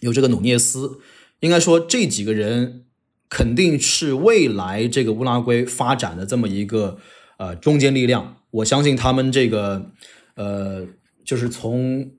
[0.00, 1.00] 有这个努涅斯，
[1.40, 2.84] 应该说这几个人
[3.28, 6.98] 肯定是未来这个乌拉圭发展的这么一个
[7.38, 8.36] 呃中坚力量。
[8.52, 9.90] 我相信他们这个
[10.36, 10.86] 呃，
[11.24, 12.12] 就是从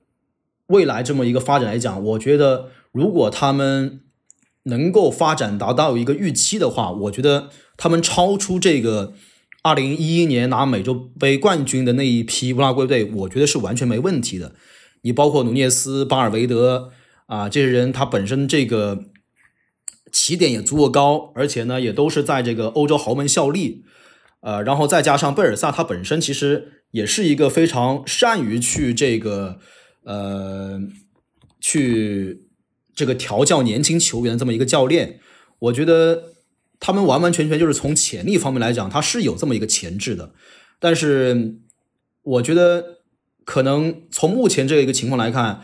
[0.66, 4.02] 未来这么一个发展来讲，我觉得如果他们
[4.64, 9.14] 能够发展达到一个预期的话，我觉得他们超出这个
[9.62, 14.54] 二零一一年拿美洲杯冠军的那一批乌拉圭队，我觉得是完全没问题的。
[15.02, 16.92] 你包括努涅斯、巴尔维德。
[17.30, 19.04] 啊，这些人他本身这个
[20.10, 23.84] 起点也足够高，而且呢，也都是在这个欧洲豪门效力，
[24.40, 29.60] 呃，然后再加上贝尔萨他本身其实也是一个非常善于去这个
[30.02, 30.80] 呃
[31.60, 32.48] 去
[32.96, 35.20] 这个调教年轻球员这么一个教练，
[35.60, 36.29] 我觉得
[36.80, 40.32] 他们完完全全就是从潜力方面来讲，他是有这么一个潜质的，
[40.80, 41.54] 但是
[42.22, 42.98] 我觉得
[43.44, 45.62] 可能从目前这一个情况来看。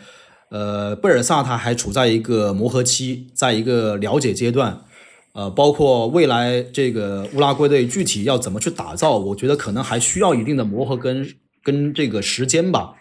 [0.48, 4.84] 呃，贝尔萨他还处在一个磨合期，在一个了解阶段，
[5.32, 12.94] 呃，包括未来这个乌拉圭队具体要怎么去打造，我觉得可能还需要一定的磨合跟跟这个时间吧。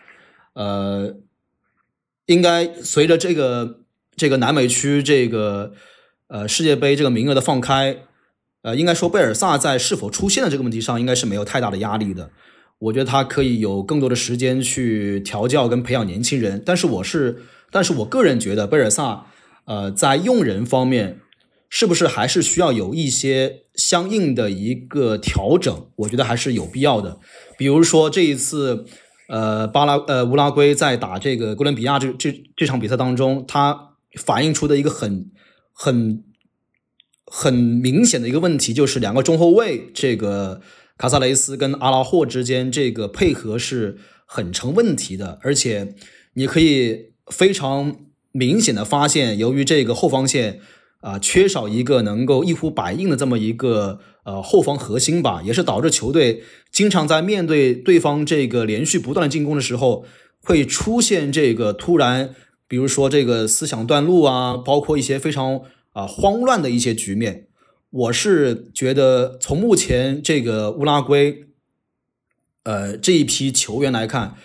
[0.53, 1.17] 呃，
[2.25, 3.81] 应该随着这个
[4.15, 5.73] 这个南美区这个
[6.27, 7.97] 呃世界杯这个名额的放开，
[8.63, 12.31] 呃，应该说贝尔萨在是否出现的这个问题上，应该是没有太大的压力的。
[12.79, 16.61] 我觉得他可以有更多的时间去调教跟培养年轻人。
[16.65, 19.27] 但是我是，但是我个人觉得贝尔萨，
[19.65, 21.19] 呃，在用人方面，
[21.69, 25.87] 是不是还是需要有一些相应的一个调整？
[25.95, 27.17] 我觉得还是有必要的。
[27.57, 28.85] 比如说这一次，
[29.29, 35.31] 呃，巴拉呃乌拉圭在打这个哥伦比亚这这这场比赛当中，他反映出的一个很
[35.75, 36.23] 很。
[37.27, 40.61] 很明显的一个问题就是两个中后卫，这个
[40.95, 45.95] 卡萨雷斯跟阿拉霍之间这个配合是很成问题的，而且
[46.35, 47.95] 你可以非常
[48.31, 50.59] 明显的发现，由于这个后防线
[51.01, 60.05] 啊缺少一个能够一呼百应的这么一个呃后防核心吧，也是导致球队经常在面对对方这个连续不断的进攻的时候，
[60.43, 62.35] 会出现这个突然，
[62.67, 65.61] 比如说这个思想断路啊，包括一些非常。
[65.95, 67.47] 啊，慌乱的一些局面，
[67.89, 71.45] 我是觉得从目前这个乌拉圭，
[72.63, 74.35] 呃这一批球员来看，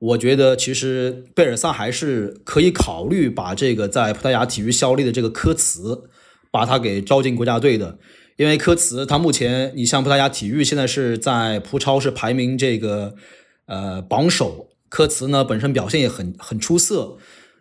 [0.00, 6.10] 我觉得其实贝尔萨还是可以考虑把这个在葡萄牙体育效力的这个科茨，
[6.50, 8.00] 把他给招进国家队的，
[8.36, 13.14] 因为科茨他目前，你像葡萄牙体育现在是在葡超是排名这个
[13.66, 17.18] 呃榜首，科茨呢本身表现也很很出色，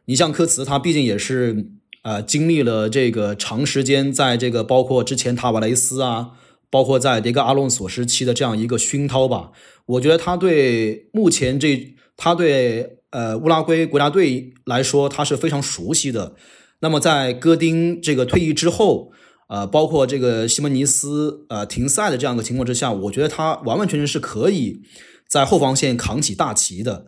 [0.10, 1.70] 你像科茨他毕竟也是。
[2.02, 6.30] 呃，经历了这个长时间，在这个包括之前塔瓦雷斯啊，
[6.70, 9.52] 包括在迭戈阿隆索时期的这样一个熏陶吧，
[9.86, 16.38] 我觉得他对目前这他对呃乌拉圭国家队来说，他是非常熟悉的。
[16.80, 19.12] 那么在戈丁这个退役之后，
[19.50, 24.80] 呃，包括这个西门尼斯呃停赛的这样一个情况之下，我觉得他完完全全是可以
[25.28, 27.08] 在后防线扛起大旗的。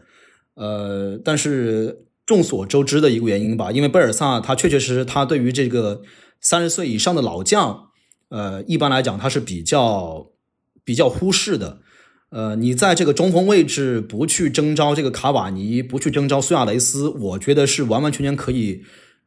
[0.55, 2.07] 呃，但是。
[2.31, 6.01] 众所周知的一个原因吧，因为贝尔萨他确确实实他对于这个
[6.39, 7.89] 三十岁以上的老将，
[8.29, 10.27] 呃，一般来讲他是比较
[10.85, 11.79] 比较忽视的。
[12.29, 18.83] 呃，你在这个中锋位置不去征召这个卡瓦尼，不去征召苏亚雷斯，我觉得是完完全全可以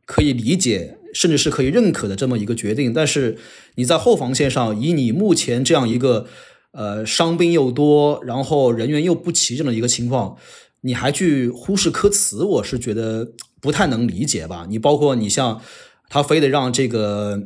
[0.07, 2.95] 可以理解，甚至是可以认可的这么一个决定。
[2.95, 3.37] 但是
[3.75, 6.27] 你在后防线上，以你目前这样一个
[6.73, 10.39] 呃伤兵又多，然后人员又不齐这么一个情况。
[10.87, 14.67] 你还去忽视科茨，我是觉得不太能理解吧？
[14.69, 15.63] 你包括你像
[16.11, 17.43] 他非得让这个，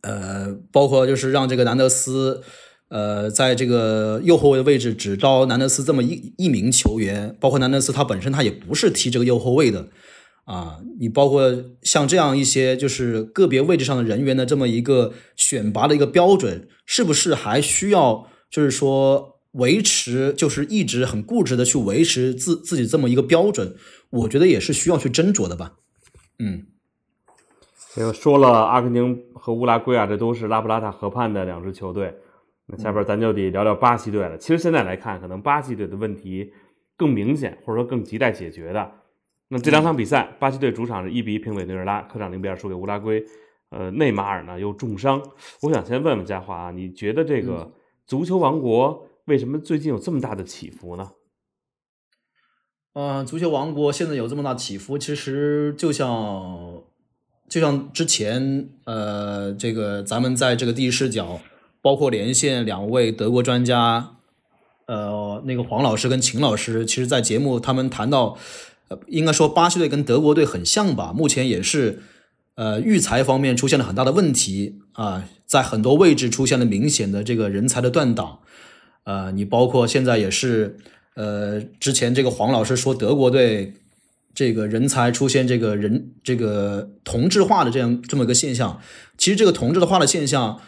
[0.00, 2.42] 呃，包括就是让这个南德斯，
[2.88, 9.90] 呃，在这个右后卫的位置只招南德斯这么一一名球员，包括南德斯他本身他也不是踢这个右后卫的
[10.44, 10.78] 啊。
[10.98, 19.31] 你包括像这样一些就是个别位置上的人员的这么一个选拔的一个标准，是不是还需要就是说？
[19.52, 23.76] 维持就是一直很固执的去维持自自己这么一个标准，
[24.10, 25.74] 我觉得也是需要去斟酌的吧。
[26.38, 26.66] 嗯，
[27.94, 32.14] 这个说了阿根廷和乌拉圭啊，这都是拉布拉塔河畔的两支球队。
[32.66, 34.38] 那下边咱就得聊聊巴西队了。
[34.38, 36.52] 其实现在来看，可能巴西队的问题
[36.96, 38.90] 更明显，或者说更亟待解决的。
[39.48, 43.22] 那这两场比赛，巴西队主场是一比一平委内瑞拉，客场零比二输给乌拉圭。
[43.68, 45.22] 呃，内马尔呢又重伤。
[45.60, 47.70] 我想先问问嘉华啊，你觉得这个
[48.06, 49.06] 足球王国？
[49.26, 51.12] 为什么最近有这么大的起伏呢？
[52.94, 56.82] 嗯，足球王国现在有这么大起伏，其实就像
[57.48, 61.40] 就像之前呃，这个咱们在这个第一视角，
[61.80, 64.16] 包括连线两位德国专家，
[64.86, 68.36] 呃，那个黄老师跟秦老师，其实，在节目他们谈到，
[68.88, 72.02] 呃，应该说巴西队跟德国队很像吧，目前也是
[72.56, 78.40] 呃育才方面出现了很大的问题啊，在很多位置出现了明显的这个人才的断档。
[79.04, 80.76] 呃，你包括现在也是，
[81.16, 83.74] 呃，之前这个黄老师说德国队
[84.32, 88.80] 这个人才出现这个人这个同质化的这样这么一个现象，
[89.18, 90.60] 其实这个同质化的现象，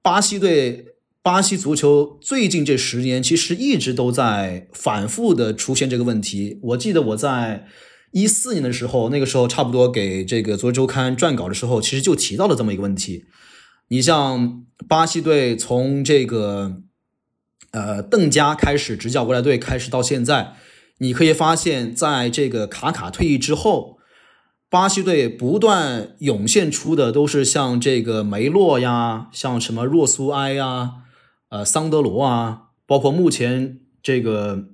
[0.00, 0.86] 巴西队
[1.22, 6.60] 巴西足球最近这十年其实一直都在反复的出现这个问题。
[6.62, 7.66] 我记得我在
[8.12, 13.24] 一四年的时候，那个时候差不多给这个足球周刊撰稿的时候，其实就提到了这么一个问题。
[13.88, 16.82] 你像巴西队从这个。
[17.72, 20.52] 呃，邓加开始执教国家队，开始到现在，
[20.98, 23.96] 你可以发现，在这个卡卡退役之后，
[24.68, 30.96] 巴西队不断涌现出的都是像这个梅洛呀，像什么若苏埃呀，
[31.48, 34.64] 呃，桑德罗啊，包括目前这个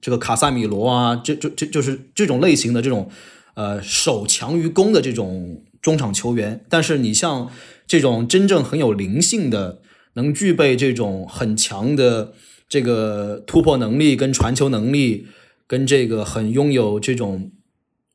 [0.00, 3.10] 这个卡萨米罗啊，这这这就是这种类型的这种
[3.54, 6.64] 呃守强于攻的这种中场球员。
[6.68, 7.50] 但是你像
[7.88, 9.80] 这种真正很有灵性的。
[10.16, 12.34] 能具备这种很强的
[12.68, 15.28] 这个突破能力、跟传球能力，
[15.66, 17.52] 跟这个很拥有这种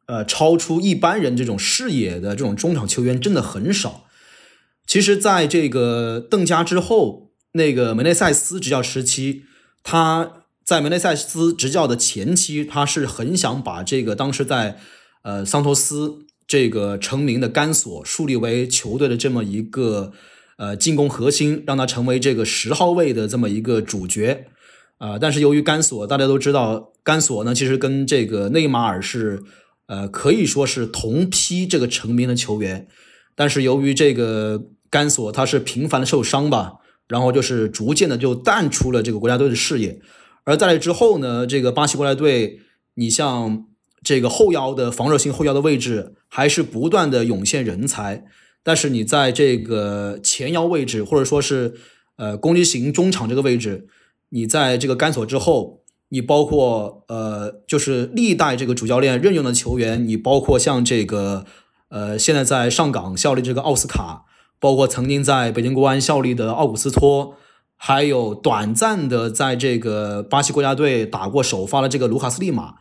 [0.08, 4.06] 呃超出一般人这种视野的这种中场球员真的很少。
[4.86, 9.43] 其实，在这个邓加之后，那个梅内塞斯执教时期，
[9.84, 14.80] 他在梅内塞斯执教的前期，他是很想把这个当时在
[15.22, 20.12] 呃桑托斯这个成名的甘索树立为球队的这么一个
[20.62, 24.45] 呃进攻核心，让他成为这个十号位的这么一个主角
[24.99, 25.18] 啊。
[25.18, 29.41] 但是由于甘索，大家都知道，甘索呢其实跟这个内马尔是
[29.88, 32.88] 呃可以说是同批这个成名的球员，
[33.36, 36.74] 但是由于这个甘索他是频繁的受伤吧，
[37.07, 39.99] 然后就是逐渐的就淡出了这个国家队的视野。
[40.43, 42.59] 而在来之后呢，这个巴西国家队，
[42.93, 43.66] 你像
[44.03, 48.26] 这个后腰的防守性后腰的位置，还是不断的涌现人才。
[48.64, 51.76] 但是你在这个前腰位置，或者说是
[52.18, 53.88] 呃攻击型中场这个位置，
[54.30, 61.45] 你在这个甘索之后，你包括呃就是历代这个主教练任用的球员，你包括像这个
[61.89, 64.26] 呃现在在上港效力这个奥斯卡，
[64.59, 67.38] 包括曾经在北京国安效力的奥古斯托。
[67.84, 72.76] 还有短暂的在这个巴西国家队打过首发的这个卢卡斯利马，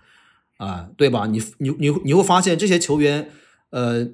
[0.59, 1.25] 啊，对吧？
[1.25, 3.31] 你你你你会发现这些球员，
[3.71, 4.07] 呃，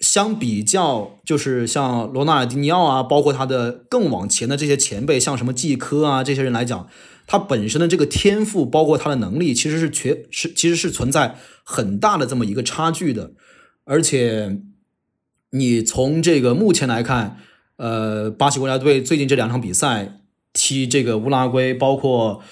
[0.00, 6.88] 相比较就是像罗纳尔迪尼奥啊，包括他的更往前的这些前辈，像什么季科啊这些人来讲，
[7.26, 13.32] 他本身的这个天赋，包括他的能力，其实是缺是其实是存在很大的这么一个差距的，
[13.84, 14.60] 而且
[15.50, 17.38] 你从这个目前来看。
[17.82, 20.20] 呃，巴西国家队最近这两场比赛
[20.52, 22.42] 踢这个乌拉圭，包括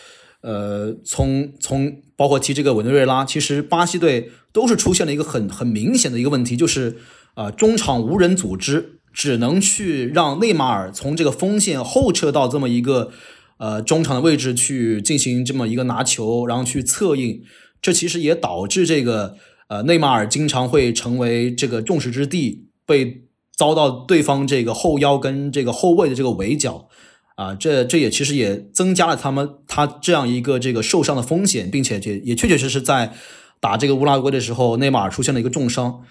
[0.41, 6.97] 呃，从从包括踢这个委内瑞拉，其实巴西队都是出现了一个很很明显的一个问题，就是
[7.39, 13.13] 啊，中场无人组织，只能去让内马尔从这个锋线后撤到这么一个
[13.59, 17.41] 呃中场的位置去进行这么一个拿球，然后去策应，
[17.81, 19.37] 这其实也导致这个
[19.69, 23.23] 呃内马尔经常会成为这个众矢之的，被。
[23.59, 26.87] 遭到对方这个后腰跟这个后卫的这个围剿，
[27.35, 33.13] 啊，这这也其实也增加了他们他这样一个这个受伤的风险，并且也也确确实实在
[33.59, 36.05] 打这个乌拉圭的时候，内马尔出现了一个重伤。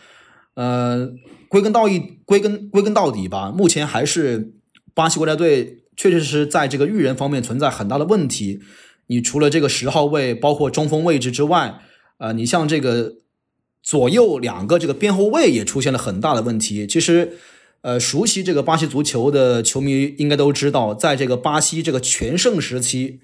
[0.58, 1.14] 呃，
[1.48, 4.54] 归根到底，归根归根到底吧，目前还是
[4.94, 8.60] 巴西国家队确确实实在这个育人方面存在很大的问题。
[9.06, 11.80] 你除了这个十号位，包括中锋位置之外，
[12.18, 13.14] 啊，你像这个。
[13.84, 16.86] 左右两个这个边后卫也出现了很大的问题。
[16.86, 17.38] 其实，
[17.84, 23.22] 呃，熟悉这个巴西足球的球迷应该都知道，在这个巴西这个全盛时期，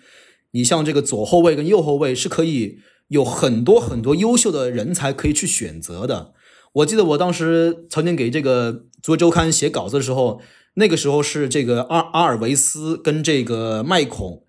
[0.52, 2.80] 你像这个左后卫跟右后卫是可以
[3.10, 6.34] 有很多很多优秀的人才可以去选择的。
[6.74, 10.42] 我记得我当时曾经给这个足球周刊写稿子的时候，
[10.76, 14.44] 那个时候是这个阿阿尔维斯跟这个麦孔。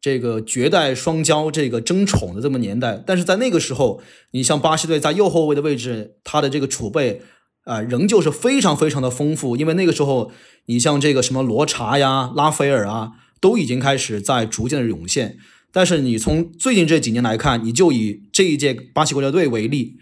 [0.00, 4.02] 这个绝代双骄，这个争宠的这么年代，但是在那个时候，
[4.32, 7.22] 你像巴西队在右后卫的位置，他的这个储备
[7.64, 9.56] 啊，仍旧是非常非常的丰富。
[9.56, 10.30] 因为那个时候，
[10.66, 15.38] 你像这个什么罗查呀、拉斐尔啊，都已经开始在逐渐的涌现。
[15.72, 19.96] 但是你从最近这几年来看，你就以这一届巴西国家队为例，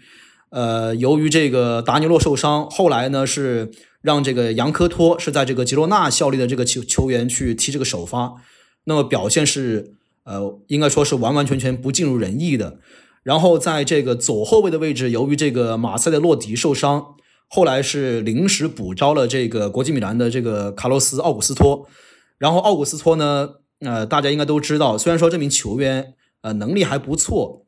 [0.53, 3.71] 呃，由于这个达尼洛受伤，后来呢是
[4.03, 8.35] 让这个杨科托是在这个吉罗纳效力的这个球球员去踢这个首发。
[8.83, 9.95] 那么表现是，
[10.25, 12.77] 呃，应该说是完完全全不尽如人意的。
[13.23, 17.15] 然后在这个左后卫的位置，由于这个马赛的洛迪受伤，
[17.47, 21.87] 后来是临时补招了这个国际米兰的这个卡洛斯奥古斯托。
[22.37, 23.49] 然后奥古斯托呢，
[23.79, 27.65] 呃，大家应该都知道，虽然说这名球员呃能力还不错，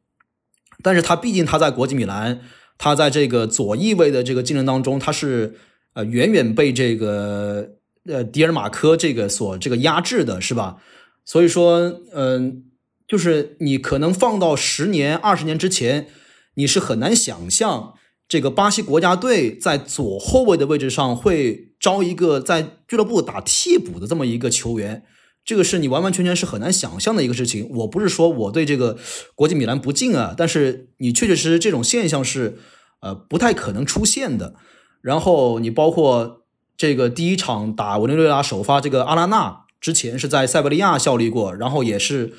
[0.84, 2.42] 但是他毕竟他在国际米兰，
[2.78, 5.56] 他在这个左翼位的这个竞争当中，他是
[5.94, 10.78] 呃远远被这个呃迪尔马科这个所这个压制的，是吧？
[11.24, 12.64] 所以说，嗯，
[13.08, 16.08] 就是你可能放到十年、二十年之前，
[16.56, 17.96] 你是很难想象
[18.28, 25.04] 这个巴西国家队在左后卫的位置上会招一个在俱乐部打替补的这么一个球员，
[25.46, 27.70] 这个是你完完全全是很难想象的一个事情。
[27.70, 28.98] 我不是说我对这个
[29.36, 32.58] 国际米兰不敬啊，但是你确确实实这种现象是，
[33.02, 34.56] 呃，不太可能出现的。
[35.02, 36.42] 然后你包括
[36.76, 39.62] 这个第一场打委内瑞拉首发这个阿拉纳。
[39.82, 42.34] 之前是在塞维利亚效力过，然后也是，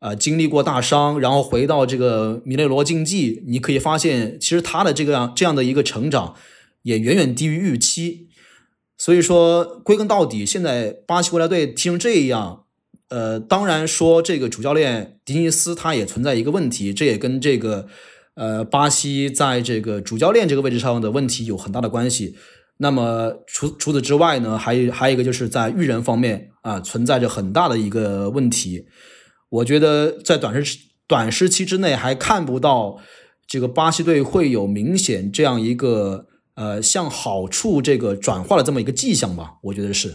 [0.00, 3.42] 呃，经历过大伤，然后回到这个米内罗竞技。
[3.46, 6.34] 你可以发现，其实他的这个这样的一个成长，
[6.82, 8.28] 也远远低于预期。
[9.00, 12.64] 所以说，归根到底，现在巴西国家队踢成这样，
[13.08, 17.86] 呃，当然说这个主教练迪尼斯他也存在一个问题，这也跟这个，
[18.34, 22.36] 呃，巴西在这个主教练这个位置上的问题有很大的关系。
[22.76, 28.84] 那么除除此之外呢，还还有一个就是在育人方面啊，存在着很大的一个问题。
[29.48, 32.98] 我觉得在短时短时期之内还看不到
[33.46, 36.26] 这个巴西队会有明显这样一个
[36.60, 39.54] 呃向好处这个转化的这么一个迹象吧。
[39.62, 40.14] 我觉得是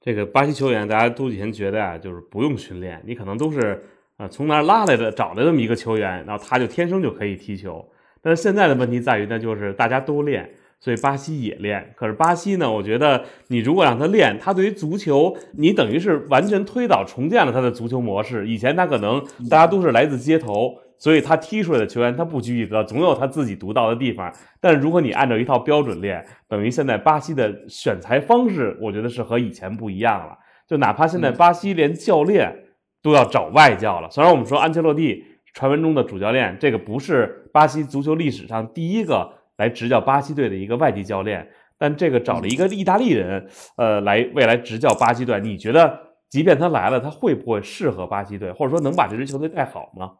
[0.00, 3.82] 这个巴西球员，大家都以前觉得啊，就是不用训练，你可能都是
[4.16, 7.84] 啊，从哪儿拉来的找来这么一个球员，然后他就天生就可以踢球。
[8.22, 10.48] 但是现在的问题在于呢，就是大家都练，
[10.78, 11.92] 所以巴西也练。
[11.96, 18.48] 可是巴西呢，我觉得你如果让他练，他对于足球，你等于是完全推倒重建了他的足球模式。
[18.48, 24.32] 以前他可能大家都是来自街头，所以他踢出来的球员他不拘一格，总有他自己独到的地方。
[24.60, 30.36] 但是如果你按照一套标准练，等于现在巴西的选材方式，我觉得是和以前不一样了。
[30.66, 32.54] 就哪怕现在巴西连教练
[33.02, 35.24] 都要找外教了，虽然我们说安切洛蒂。
[35.54, 43.44] 传闻中的主教练，这个不是巴西足球历史上第一个来执教巴西队的一个外籍教练，但这个找了一个意大利人，
[43.76, 45.40] 呃，来未来执教巴西队。
[45.40, 50.12] 你觉得，即便他来了，他会不会适合巴西队，或者说能把这支球队带好吗？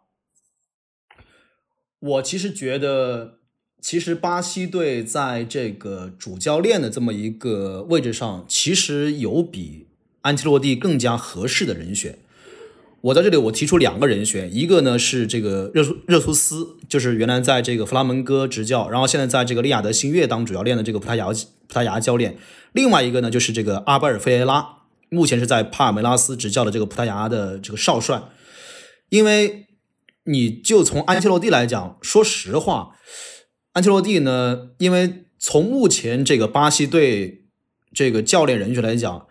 [2.01, 3.39] 我其实觉得，
[3.83, 9.87] 其实巴西队在这个主教练的这么一个位置上，其实有比
[10.21, 12.19] 安切洛蒂更加合适的人选。
[13.01, 21.35] 我在这里，我提出两个人选，一个呢是这个热苏热苏斯，就是原来在这个弗拉门戈执教，然后现在在这个利雅得新月当主教练的这个葡萄牙葡
[21.73, 22.37] 萄牙教练。
[22.73, 24.79] 另外一个呢就是这个阿巴尔费雷拉，
[25.11, 28.21] 目前是在帕尔梅拉斯执教的这个葡萄牙的这个少帅。
[29.11, 29.68] 因为
[30.29, 32.97] 你就从安切洛蒂来讲，说实话，
[33.73, 37.47] 安切洛蒂呢，因为从目前这个巴西队
[37.93, 39.27] 这个教练人选来讲，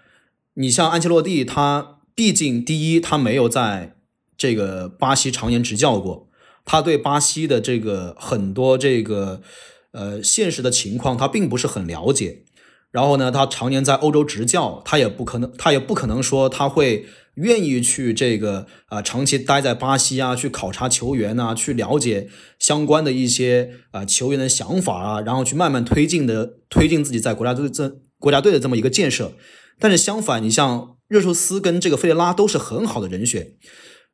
[0.55, 1.93] 你像安切洛蒂他。
[2.17, 3.95] 毕竟，第一，他没有在
[4.35, 6.27] 这个巴西常年执教过，
[6.65, 9.43] 他对巴西的这个很多这个
[9.91, 12.43] 呃现实的情况，他并不是很了解。
[12.89, 17.05] 然后呢，他常年在欧洲执教，他也不可能，他也不可能说他会
[17.37, 22.29] 愿意去这个啊长期待在巴西啊，去考察球员啊，去了解
[22.59, 29.33] 相关的一些啊球员的想法啊，然后去慢慢推进的推进自己在国家队这国家队的这么一个建设。
[29.79, 30.93] 但是相反，你像。
[31.07, 33.53] 热苏斯跟这个费雷拉都是很好的人选。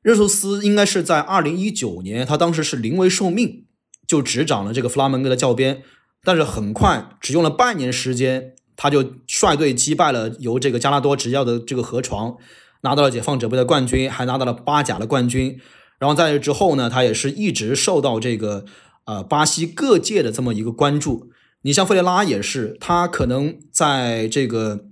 [0.03, 3.65] 热苏斯应该是在二零一九年，他当时是临危受命，
[4.05, 5.82] 就执掌了这个弗拉门戈的教鞭。
[6.24, 12.38] 但是很快，只用了半年时间，他就率队击败了由这个加拉多执教的这个河床，
[12.84, 15.60] 拿到了解放者杯的冠军，还拿到了巴甲的冠军。
[16.00, 18.64] 然后在这之后呢，他也是一直受到这个
[19.06, 21.32] 呃巴西各界的这么一个关注。
[21.64, 24.86] 你像费雷拉也是，他可能在这个。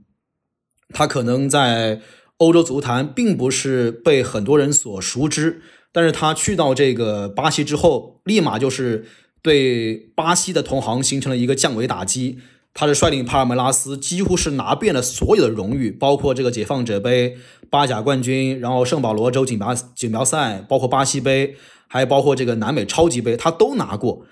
[0.93, 2.01] 他可能在
[2.35, 5.61] 欧洲足坛并不是被很多人所熟知，
[5.93, 9.05] 但是他去到这个巴西之后，立马就是
[9.41, 12.39] 对巴西的同行形成了一个降维打击。
[12.73, 17.37] 他是率领帕尔梅拉斯几乎是拿遍了所有的荣誉，包括这个解放者杯、
[17.69, 21.55] 巴甲冠军，然后圣保罗州锦标锦标赛，包括巴西杯，
[21.87, 24.25] 还包括这个南美超级杯，他都拿过。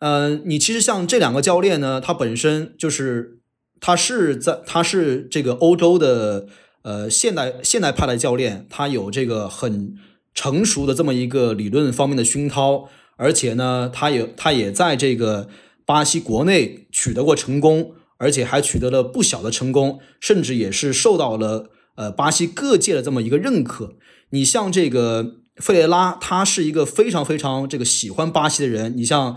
[0.00, 3.38] 嗯，你其实像这两个教练呢，他本身就是。
[3.84, 6.46] 他是在，他是这个欧洲的
[6.82, 9.96] 呃现代现代派的教练，他有这个很
[10.32, 15.48] 成熟的这么一个理论方面的熏陶，而且呢，他也他也在这个
[15.84, 23.96] 巴西国内取得过成功，而且还取得了不小的成功，甚至也是受到了呃巴西各界的这么一个认可。
[24.30, 28.96] 你像这个费雷拉，他是一个非常非常这个喜欢巴西的人。
[28.96, 29.36] 你像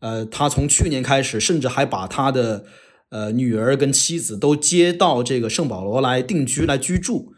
[0.00, 2.64] 呃，他从去年开始，甚至还把他的
[3.10, 7.32] 呃，女儿跟妻子都接到这个圣保罗来定居来居住。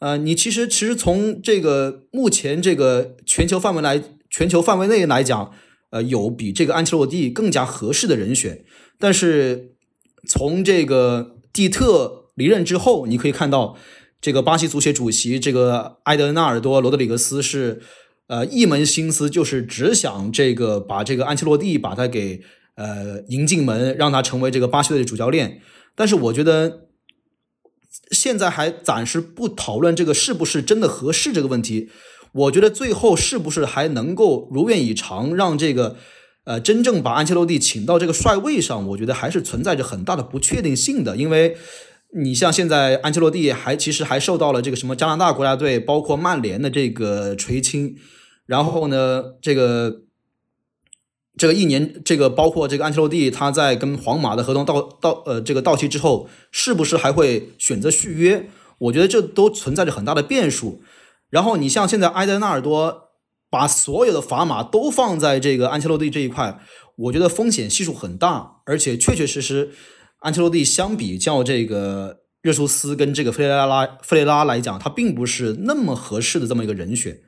[0.00, 5.52] 呃，你其实其实从这个目前这个全球范围来全球范围内来讲，
[5.90, 8.64] 呃，有比这个安切洛蒂更加合适的人选。
[8.98, 9.74] 但是
[10.26, 13.76] 从这个蒂特离任之后，你可以看到
[14.20, 17.82] 这个巴西足协主席这个埃德纳尔多罗德里格斯是
[18.26, 22.42] 呃一门心思就是只想这个把这个安切洛蒂把他给。
[22.76, 25.60] 呃，迎进门让他成为这个巴西队的主教练，
[25.94, 26.86] 但是我觉得
[28.10, 31.90] 现在还暂时不讨论这个是不是真的合适这个问题。
[32.32, 35.96] 我觉得最后是不是还能够如愿以偿，让这个
[36.44, 41.16] 呃真正把安切洛蒂请到这个帅位上，我觉得还是存在着很大的不确定性的。
[41.16, 41.56] 因为
[42.16, 47.96] 你像现在安切洛蒂还其实还受到了这个什么加拿大国家队，包括曼联的这个垂青，
[48.46, 50.02] 然后呢这个。
[51.38, 58.50] 这个一年，这个包括这个安切洛蒂，他在跟皇马的合同到到呃这个到期之后，是不是还会选择续约？
[58.76, 60.82] 我觉得这都存在着很大的变数。
[61.30, 63.10] 然后你像现在埃德纳尔多
[63.48, 66.60] 把所有的砝码都放在这个安切洛蒂这一块，
[66.96, 69.70] 我觉得风险系数很大，而且确确实实，
[70.18, 77.20] 安切洛蒂相比较这个热苏斯跟这个费雷拉费雷拉来讲，他并不是那么合适的这么一个人选。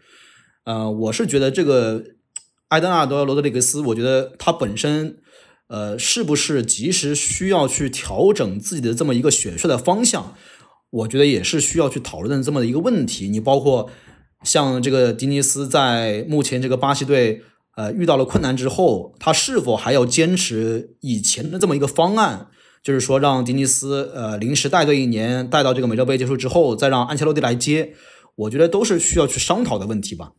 [0.65, 2.03] 呃，我是觉得这个。
[2.73, 5.19] 埃德纳尔多·罗德里格斯，我觉得他本身，
[5.69, 10.35] 呃，是不是及时需要去调整自己的这么一个选帅的方向？
[10.93, 13.29] 我觉得也是需要去讨论的这么一个问题。
[13.29, 13.91] 你包括
[14.45, 17.43] 像这个迪尼斯在目前这个巴西队
[17.77, 22.49] 呃遇到了困难之后，他是否还要坚持以前的这么一个方案，
[22.83, 27.95] 就是说让迪尼斯呃临时带队一年，带到这个美洲杯结束之后，再让安切洛蒂来接，
[28.37, 30.33] 我觉得都是需要去商讨的问题吧。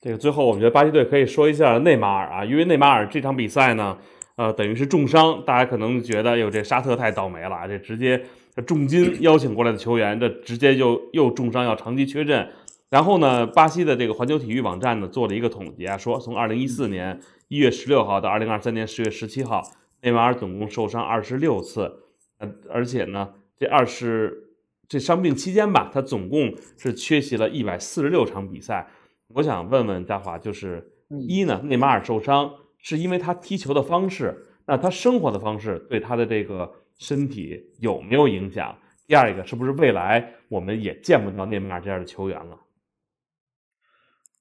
[0.00, 3.98] 这个最后，我觉得巴西队可以说一下内马尔啊，因为内马尔这场比赛呢，
[4.36, 8.22] 呃，等于是重伤，大家可能觉得，哟，这沙特太倒霉了，这直接
[8.66, 12.48] 重金邀请过来的球员，这直接就又重伤，要长期缺阵。
[12.90, 17.18] 然后呢，巴西的这个环球体育网站呢做了一个统计啊，说从二零一四年
[17.48, 19.62] 一月十六号到二零二三年十月十七号，
[20.02, 22.02] 内马尔总共受伤二十六次，
[22.38, 24.50] 呃，而且呢，这二十
[24.86, 28.86] 这伤病期间吧，他总共是缺席了一百四十六场比赛。
[29.34, 32.52] 我想问问嘉华，就是一呢，内马尔受伤
[32.88, 38.78] 是因为他踢球的方式，那他生活的方式对他的这个身体有没有影响？
[39.08, 42.60] 第二一个，是不是未来我们也见不到内马尔这样的球员了？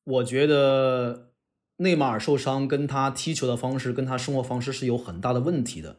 [0.03, 1.31] 我觉得
[1.77, 5.97] 内马尔受伤跟他踢球的方式、跟他生活方式是有很大的问题的，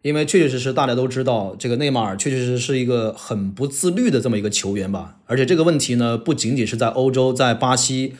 [0.00, 5.20] 因为确确实实大家都知道，这个内马尔确确实实是一个很不自律的这么一个球员吧。
[5.26, 8.14] 而且这个问题呢，不仅仅是在欧洲，在巴西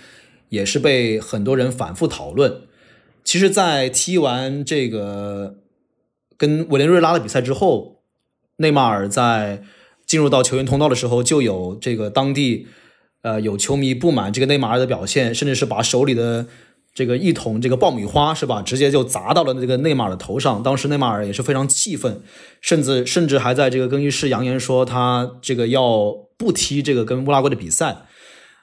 [0.50, 2.64] 也是被很多人反复讨论。
[3.25, 5.57] 其实，在踢完这个
[6.37, 8.03] 跟委内瑞拉的比赛之后，
[8.59, 9.62] 内马尔在
[10.07, 12.68] 进入到球员通道的时候，就有这个当地。
[13.22, 16.45] 呃，有球迷不满这个内马尔的表现，甚至是把手里的
[16.93, 20.62] 这个一桶这个爆米花是吧，直接就砸到了这个内马尔的头上。
[20.62, 22.20] 当时内马尔也是非常气愤，
[22.61, 27.97] 甚至甚至还在这个更衣室扬言说他这个要不踢这个跟乌拉圭的比赛。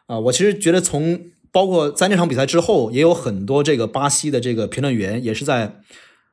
[0.06, 1.20] 啊，我其实觉得从
[1.52, 5.82] 包括在那场比赛之后，也有很多这个巴西的这个评论员也是在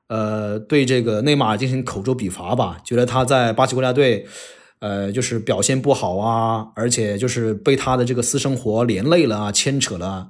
[0.08, 4.26] 呃对这个内马尔进行口诛笔伐吧，觉得他在巴西国家队。
[4.80, 10.28] 呃，就是表现不好啊，而且就是被他的这个私生活连累了啊，牵扯了。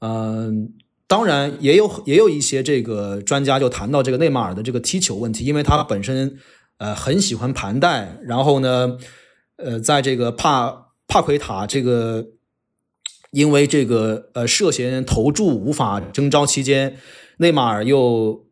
[0.00, 0.72] 嗯，
[1.06, 6.38] 当然也有也有一些这个专家就谈到这个内马尔的这个踢球问题，因为他本身
[6.78, 8.96] 呃很喜欢盘带，然后呢，
[9.56, 12.24] 呃，在这个帕帕奎塔这个
[13.34, 16.96] 因为这个呃涉嫌投注无法征召期间，
[17.38, 18.46] 内马尔又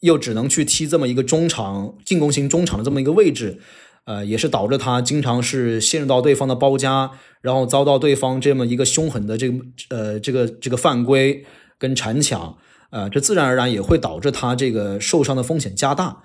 [0.00, 3.58] 又只能去踢这么一个中场进攻型中场的这么一个位置。
[4.04, 7.10] 呃，也是导致他经常是陷入到对方的包夹，
[7.42, 9.58] 然后遭到对方这么一个凶狠的这个
[9.90, 11.44] 呃这个这个犯规
[11.78, 12.56] 跟铲抢，
[12.88, 16.22] 呃，这自然而然也会导致他这个受伤的风险加大，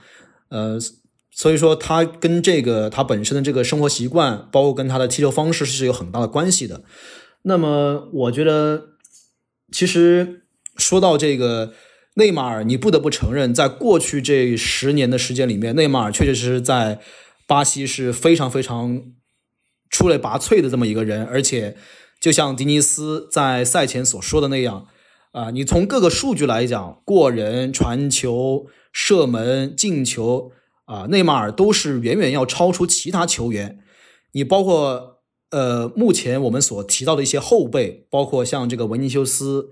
[0.48, 0.80] 呃，
[1.30, 6.84] 所以说他跟这个他本身的这个生活习惯，包括跟他的踢球方式是有很大的关系的。
[7.44, 8.90] 那么我觉得，
[9.72, 10.44] 其实
[10.76, 11.74] 说到这个
[12.16, 17.00] 内马尔，你不得不承认，在过去这十年的时间里面，内马尔确确实实在。
[17.46, 19.04] 巴西是非常非常
[19.90, 21.76] 出类拔萃的这么一个人，而且
[22.20, 24.88] 就像迪尼斯在赛前所说的那样，
[25.34, 30.54] 啊，你从各个数据来讲，过人、传球、射门、进球，
[30.86, 33.80] 啊，内马尔都是远远要超出其他球员。
[34.32, 35.13] 你包括
[35.54, 39.70] 呃，目前我们所提到的一些后辈，包括像这个维尼修斯、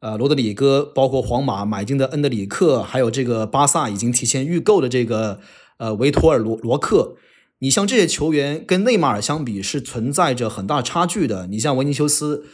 [0.00, 5.40] 呃，罗德里戈，包括皇马买进的恩德里克，还有这个巴萨已经提前预购的这个。
[5.76, 7.16] 呃，维托尔罗罗克，
[7.58, 11.48] 你像这些球员跟内马尔相比是存在着很大差距的。
[11.48, 12.44] 你像维尼修斯，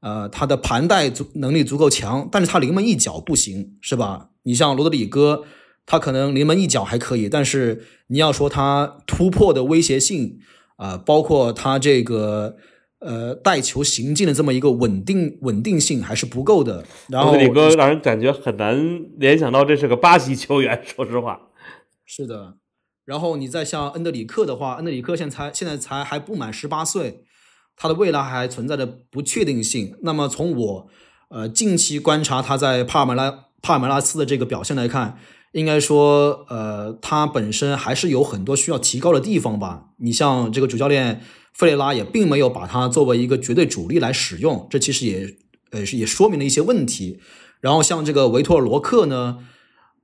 [0.00, 4.30] 呃，他的盘带足能力足够强，但是他临门一脚不行，是吧？
[4.44, 5.44] 你像罗德里戈，
[5.84, 10.38] 他可能临门一脚还可以，但是你要说他突破的威胁性
[10.82, 12.56] 啊，包括他这个
[12.98, 16.84] 呃带球行进的这么一个稳定稳定性还是不够的。
[17.08, 18.76] 然罗德里戈让人感觉很难
[19.18, 21.40] 联想到这是个巴西球员， 说实话，
[22.04, 22.54] 是的。
[23.04, 27.22] 然后你再像恩德里克的话，恩德里克现在才现在才还不满十八岁，
[27.76, 29.96] 他的未来还存在着不确定性。
[30.02, 30.88] 那么从我
[31.28, 35.18] 呃近期观察他在帕尔梅拉帕尔梅拉斯的这个表现来看，
[35.52, 39.86] 应该说呃他本身还是有很多需要提高的地方吧。
[39.98, 41.22] 你像这个主教练
[41.54, 45.36] 费雷拉也并没有把他作为一个绝对主力来使用，这其实也
[45.70, 47.20] 呃是也说明了一些问题。
[47.60, 49.38] 然后像这个维托尔罗克呢？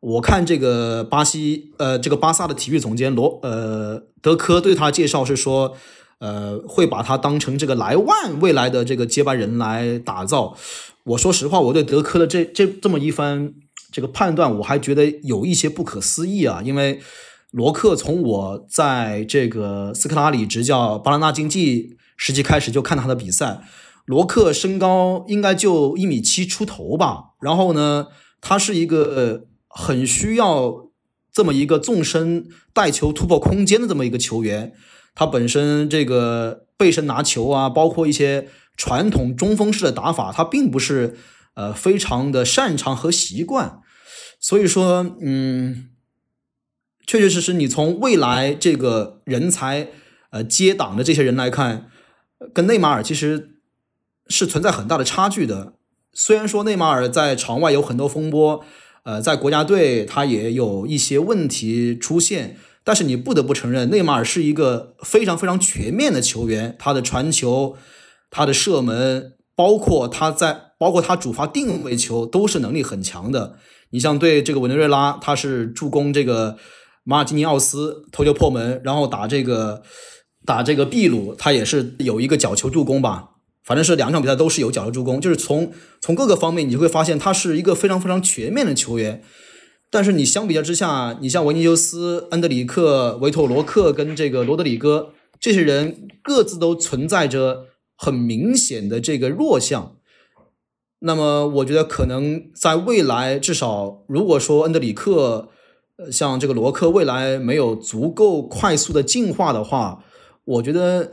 [0.01, 5.75] 我看这个巴西，呃，这个巴萨的体育总监罗，呃，德科对他介绍是说，
[6.21, 10.57] 呃，会把他当成这个莱万未来的这个接班人来打造。
[11.03, 13.53] 我说实话，我对德科的这这这么一番
[13.93, 16.61] 这个判断，我还觉得有一些不可思议啊。
[16.65, 17.01] 因为
[17.51, 23.61] 罗克从我在这个斯科拉里执教巴拉纳竞技时期开始就看他的比赛，
[24.05, 27.35] 罗克身高应该就一米七出头吧。
[27.41, 28.09] 然后呢，
[28.41, 29.45] 他是一个。
[29.71, 30.89] 很需要
[31.31, 34.73] 这么一个纵深带球突破空间的这么一个球员，
[35.15, 41.19] 他本身这个背身拿球啊，包括一些传统中锋式的打法，他并不是
[41.59, 43.81] 呃非常的擅长和习惯。
[44.41, 45.89] 所以说，嗯，
[47.05, 49.89] 确确实实，你从未来这个人才
[50.31, 51.91] 呃接档的这些人来看，
[52.55, 53.59] 跟内马尔其实
[54.29, 55.75] 是存在很大的差距的。
[56.13, 58.65] 虽然说内马尔在场外有很多风波，
[59.03, 62.57] 呃，在国家队他也有一些问题出现。
[62.85, 67.77] 但是你不得不承认，内马尔是一个非常非常全面的球员，他的传球、
[68.31, 73.57] 他的射门，包括他在，包括他主罚定位球，都是能力很强的。
[73.91, 76.57] 你像对这个委内瑞拉，他是助攻这个
[77.03, 79.83] 马尔基尼奥斯头球破门，然后打这个
[80.47, 83.31] 打这个秘鲁，他也是有一个角球助攻吧，
[83.65, 89.25] 反正是两场比赛都是有角球助攻，就是从从各个方面你就会发现他是一个非常非常全面的球员。
[89.91, 97.65] 但是你相比较之下，你像维尼修斯、恩德里克、维托罗克跟这个罗德里戈这些人，各自都存在着
[97.99, 99.97] 很明显的这个弱项。
[101.01, 105.49] 那么，我觉得可能在未来，至少如果说恩德里克，
[105.97, 110.05] 呃，像这个罗克未来没有足够快速的进化的话，
[110.45, 111.13] 我觉得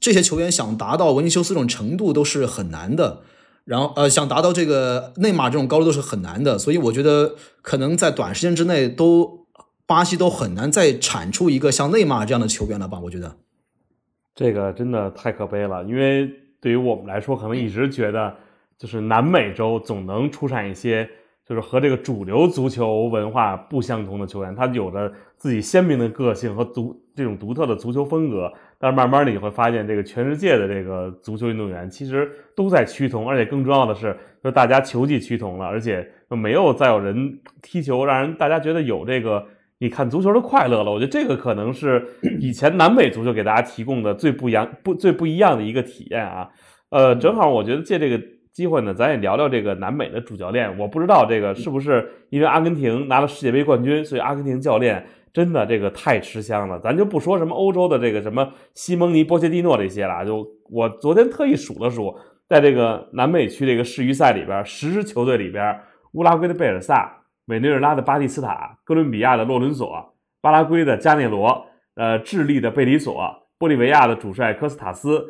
[0.00, 3.22] 这些球员想达到维尼修斯这种程度都是很难的。
[3.64, 9.46] 然后，呃，想达到这个内马尔这种高度都是很难的，所以我觉得可能在短时间之内，都
[9.86, 13.00] 巴西都很难再产出一个像内马尔这样的球员了吧？
[13.04, 13.36] 我觉得
[14.36, 16.30] 这个真的太可悲了，因为
[16.60, 18.32] 对于我们来说，可能一直觉得
[18.76, 21.08] 就是南美洲总能出产一些
[21.44, 28.52] 就是和这个主流足球文化不相同的球员，他有着自己鲜明的个性和独这种独特的足球风格。
[28.78, 34.14] 但是慢慢的你会发现，这个全世界的这个足球运动员其实都在趋同，而且更重要的是，
[34.44, 39.46] 就大家球技趋同了，而且就没有再有人踢球让人大家觉得有这个
[39.78, 40.90] 你看足球的快乐了。
[40.90, 42.04] 我觉得这个可能是
[42.40, 46.48] 以前南美足球给大家提供的最不一样、不最不一样的一个体验啊。
[46.90, 48.20] 呃，正好我觉得借这个
[48.52, 50.78] 机会呢，咱也聊聊这个南美的主教练。
[50.78, 55.06] 我不知道这个是不是因为阿根廷拿了世界杯冠军，所以阿根廷教练。
[55.32, 62.16] 真的这个太吃香了，咱就不说什么欧洲的这个什么西蒙尼、波切蒂诺这些了，就我昨天特意数了数，
[62.48, 65.78] 在这个南美区这个世预赛里边，十支球队里边，
[66.12, 67.14] 乌拉圭的贝尔萨、
[67.46, 75.24] 委内瑞拉的巴蒂斯塔、哥伦比亚的洛伦索、巴拉圭的加内罗、呃，智利的贝里索、玻利维亚的主帅科斯塔斯，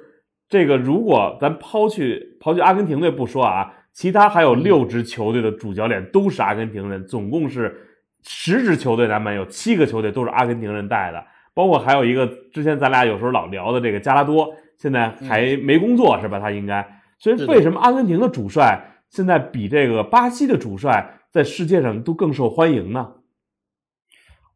[0.48, 7.82] 这个如果咱抛去抛去阿根廷队不说啊，其他还有六支球队的主教练都是阿根廷人，总共是。
[8.28, 16.40] 十支球队，咱们有七个球队都是阿根廷人带的，包括还有一个之前咱俩有时候老聊的这个加拉多，现在还没工作是吧？
[16.40, 16.84] 他应该。
[17.20, 23.14] 所以为什么阿根廷的主帅现在比这个巴西的主帅在世界上都更受欢迎呢？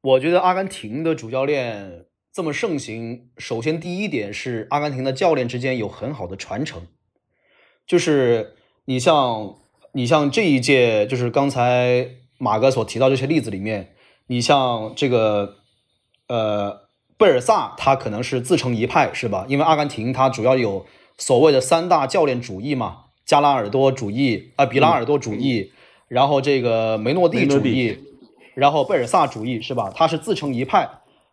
[0.00, 6.86] 我觉得阿根廷的主教练这么盛行，首先第一点是阿根廷的教练之间有很好的传承，
[7.86, 8.54] 就是
[8.86, 9.56] 你像
[9.92, 12.20] 你像这一届，就是刚才。
[12.42, 13.92] 马哥所提到这些例子里面，
[14.28, 15.56] 你像这个，
[16.26, 19.44] 呃，贝尔萨，他可能是自成一派，是吧？
[19.46, 20.86] 因为阿根廷他主要有
[21.18, 25.70] 所谓的三大教练主义嘛，加拉尔多主义啊，比拉尔多主义，
[26.11, 27.96] 然后这个梅诺蒂主义，
[28.54, 29.92] 然后贝尔萨主义，是吧？
[29.94, 30.90] 他是自成一派。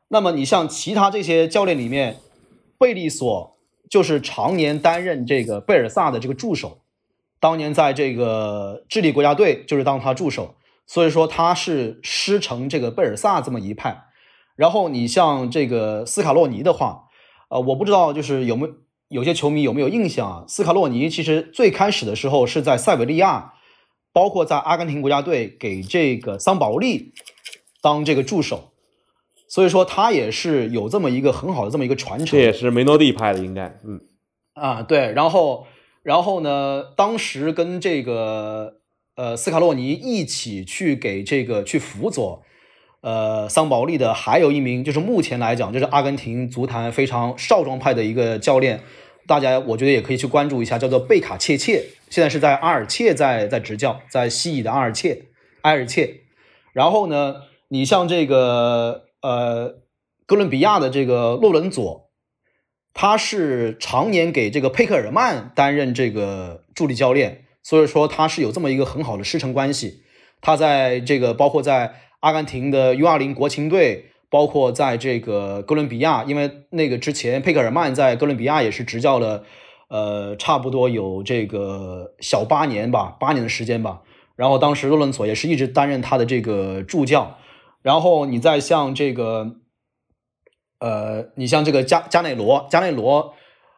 [0.08, 2.18] 那么你像其他这些教练里面，
[2.78, 3.58] 贝利索
[3.90, 6.78] 就是常年担任这个贝尔萨的这个助手，
[7.40, 10.54] 当年在这个智利国家队就是当他助手。
[10.86, 14.04] 所以说他是师承这个贝尔萨这么一派，
[14.56, 17.06] 然后你像这个斯卡洛尼的话，
[17.50, 18.74] 呃，我不知道就是有没有
[19.10, 20.46] 有些球迷有没有印象啊？
[20.48, 23.56] 斯卡洛尼其实最开始的时候是在塞维利亚，
[24.18, 27.14] 包括在阿根廷国家队给这个桑保利
[27.84, 28.72] 当这个助手，
[29.48, 32.26] 所以说他也是有这么一个很好的这么一个传承。
[32.26, 34.02] 这也是梅诺蒂派的，应该，嗯，
[34.56, 35.68] 啊，对，然后
[36.02, 38.74] 然后呢，当时跟这个。
[39.20, 42.44] 呃，斯卡洛尼一起去给这个去辅佐，
[43.02, 48.80] 呃，桑保利的还有一名，就是目前来讲，就是阿根廷足坛非常少壮派的一个教练，
[49.26, 55.26] 大家我觉得也可以去关注一下，叫做贝卡切切，现在是在阿尔切在在执教，在西乙的阿尔切
[55.62, 56.22] 埃尔切。
[56.74, 59.80] 然后呢，你像这个呃，
[60.26, 62.10] 哥伦比亚的这个洛伦佐，
[62.94, 67.46] 他是常年给这个佩克尔曼担任这个助理教练。
[67.64, 70.04] 所以说他是有这么一个很好的师承关系，
[70.40, 79.44] 他在这个包括在阿根廷的 U 二零国青队，包括在这个哥伦比亚，因为那个之前佩克尔曼在哥伦比亚也是执教了，
[79.88, 84.02] 呃，差不多有这个小八年吧，八年的时间吧。
[84.36, 87.38] 然后当时洛伦索也是一直担任他的这个助教。
[87.82, 89.56] 然后你再像这个，
[90.80, 93.34] 呃，你像这个加加内罗，加内罗。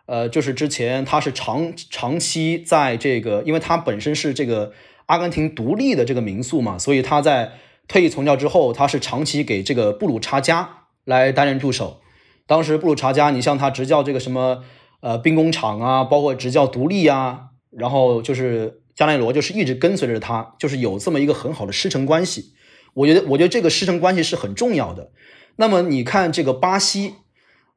[0.07, 4.73] 呃，就是之前他是长长期在这个，因为他本身是这个
[5.05, 7.51] 阿根廷独立的这个民宿嘛，所以他在
[7.87, 12.01] 退役从教之后，他是长期给这个布鲁查加来担任助手。
[12.47, 14.63] 当时布鲁查加，你像他执教这个什么
[15.01, 22.53] 呃兵工厂啊，包括执教独立啊，然后就是加内罗就是一直跟随着他，就是有这么一个很好的师承关系。
[22.93, 25.11] 我觉得，我觉得这个师承关系是很重要的。
[25.57, 27.15] 那么你看这个巴西，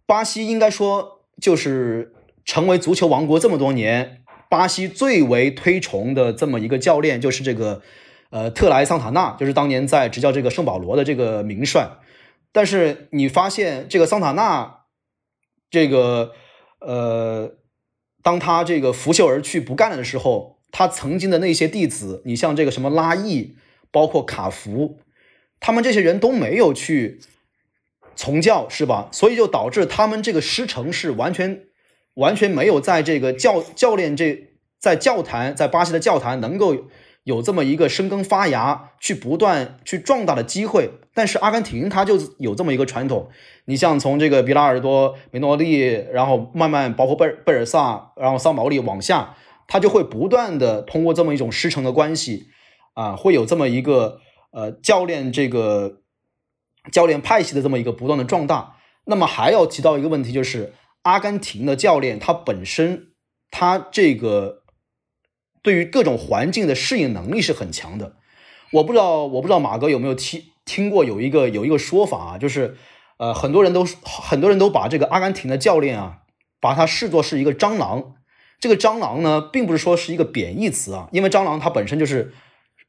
[0.07, 2.15] 巴西应该说就是
[2.45, 7.83] 成为足球王国这么多年，巴西最为推崇的这么一个教练就是这个
[8.31, 11.91] 呃特莱桑塔纳，就是当年在执教这个圣保罗的这个名帅。
[12.51, 14.81] 但是你发现这个桑塔纳，
[15.71, 16.33] 这个
[16.85, 17.55] 呃，
[18.23, 23.57] 当他这个拂袖而去不干了的时候，他曾经的那些弟子，你像这个什么拉伊，
[23.91, 24.99] 包括卡福，
[25.61, 27.21] 他们这些人都没有去
[28.17, 29.09] 从教，是吧？
[29.13, 31.65] 所以就导致他们这个师承是完全
[32.15, 36.87] 完全没有在这个教教练这在教坛在巴西的教坛能够
[37.25, 40.91] 有这么一个生根发芽、去不断去壮大的机会。
[41.15, 43.29] 但是阿根廷它就有这么一个传统，
[43.67, 45.81] 你像从这个比拉尔多、梅诺利，
[46.13, 49.37] 然后慢慢包括贝贝尔萨，然后桑保利往下，
[49.69, 52.47] 他就会不断的通过这么一种师承的关系，
[52.95, 54.21] 啊，会有这么一个
[54.53, 56.01] 呃教练这个
[56.91, 58.77] 教练派系的这么一个不断的壮大。
[59.05, 63.09] 那么还要提到一个问题，就是阿根廷的教练他本身
[63.51, 64.63] 他这个
[65.61, 68.15] 对于各种环境的适应能力是很强的。
[68.75, 70.45] 我不知道我不知道马哥有没有听。
[70.65, 72.77] 听过有一个有一个说法啊，就是，
[73.19, 76.19] 呃，很多人都很多人都把这个阿根廷的教练啊，
[76.61, 78.15] 把他视作是一个蟑螂。
[78.61, 82.33] 这个蟑螂呢，并不是说是一个贬义词啊，因为蟑螂它本身就是，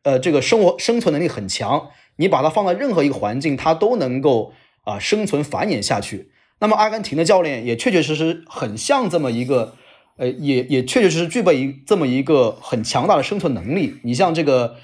[0.03, 4.53] 呃，这个生活生存能力很强，你把它放在任何一个环境，它都能够
[4.84, 6.32] 啊生存繁衍下去。
[6.59, 9.74] 那么阿根廷的教练也确确实实很像这么一个，
[10.17, 13.95] 呃，也也确确实实具备一这么一个很强大的生存能力。
[14.03, 14.76] 你像这个。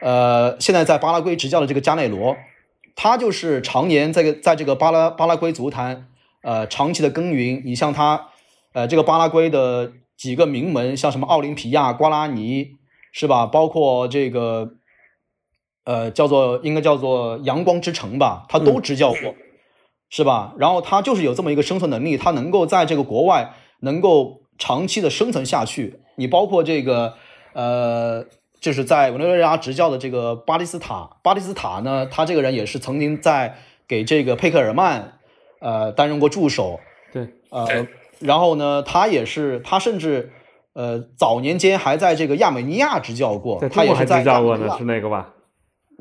[0.00, 2.36] 呃，现在在巴拉圭执教的这个加内罗，
[2.94, 6.06] 他就是常年在在这个巴拉巴拉圭足坛，
[6.42, 7.60] 呃，长期的耕耘。
[7.64, 8.28] 你像他，
[8.72, 12.76] 呃，这个巴拉圭的几个名门，像什么奥林匹亚、瓜拉尼，
[13.12, 13.44] 是吧？
[13.46, 14.74] 包括这个，
[15.84, 19.34] 呃，叫做应该叫做阳光之城吧，他都执教过，
[20.10, 20.54] 是吧？
[20.58, 26.00] 然后他就是有这么一个生存能力，他能够在这个国外能够长期的生存下去。
[26.14, 27.14] 你包括这个，
[27.52, 28.26] 呃。
[28.60, 33.56] 就是在委内瑞拉执教的这个巴蒂斯塔，巴蒂斯塔呢，他这个人也是曾经在
[33.86, 35.18] 给这个佩克尔曼，
[35.60, 36.80] 呃，担任过助手。
[37.12, 37.86] 对，呃，
[38.18, 40.32] 然后呢，他也是，他甚至，
[40.72, 43.60] 呃，早年间还在这个亚美尼亚执教过。
[43.68, 45.34] 他也是在执教过呢，是那个吧？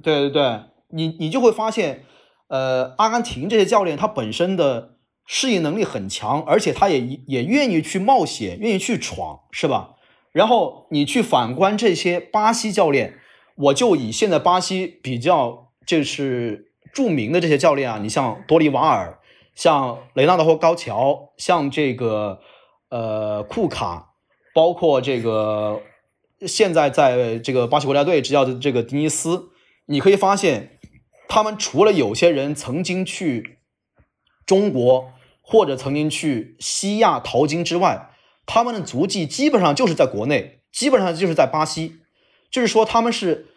[0.02, 2.04] 对对对，你你就会发现，
[2.48, 4.96] 呃，阿根廷这些教练他本身的
[5.26, 9.92] 适应能力很强，而且他也也愿意去冒险，愿意去闯，是吧？
[10.38, 13.16] 然后你去反观这些巴西教练，
[13.56, 19.18] 我就以现在巴西比较就是著名的这些教练啊，你像多利瓦尔，
[19.56, 22.40] 像雷纳德或高桥，像这个
[22.92, 24.14] 呃库卡，
[24.54, 25.82] 包括这个
[26.46, 29.50] 现在在这个巴西国家队执教的这个迪尼斯，
[29.88, 30.78] 你可以发现，
[31.28, 33.58] 他们除了有些人曾经去
[34.46, 38.12] 中国或者曾经去西亚淘金之外，
[38.48, 41.98] 他们的足迹基本上就是在国内，基本上就是在巴西，
[42.50, 43.48] 就是说他们是，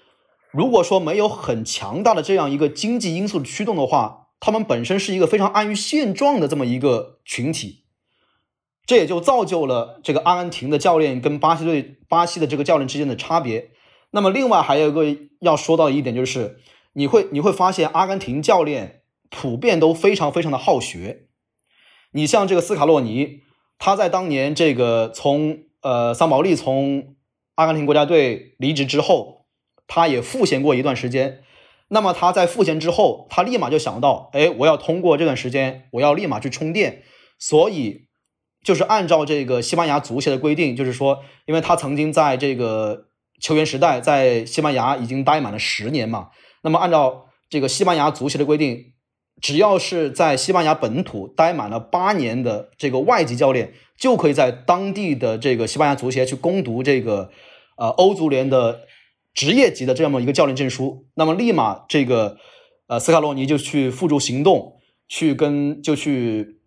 [0.50, 7.84] 如果说没有很强大的这样一个经济因素的驱动的话，他们本身是一个非常安于现状的这么一个群体，
[8.84, 13.70] 这也就造就了这个阿根廷的教练跟巴西队巴西的这个教练之间的差别。
[14.10, 16.58] 那么另外还有一个要说到一点就是，
[16.94, 21.28] 你会你会发现阿根廷教练普遍都非常非常的好学，
[22.10, 23.42] 你像这个斯卡洛尼。
[23.80, 27.16] 他在当年这个从呃桑保利从
[27.54, 29.46] 阿根廷国家队离职之后，
[29.86, 31.42] 他也赋闲过一段时间。
[31.88, 37.02] 那么他在赋闲之后，他立马就想到，哎，我要通过这段时间，我要立马去充电。
[37.38, 38.08] 所以
[38.62, 43.06] 就是按照这个西班牙足协的规定，就是说，因为他曾经在这个
[43.40, 46.28] 球员时代在西班牙已经待满了十年嘛，
[46.62, 48.89] 那么按照这个西班牙足协的规定。
[49.40, 57.30] 只要是在西班牙本土待满了八年的这个外籍教练，就可以在当地的这个西班牙足协去攻读这个
[57.76, 58.80] 呃欧足联的
[59.32, 61.06] 职业级的这么一个教练证书。
[61.14, 62.36] 那么立马这个
[62.86, 64.74] 呃斯卡洛尼就去付诸行动，
[65.08, 66.58] 去跟就去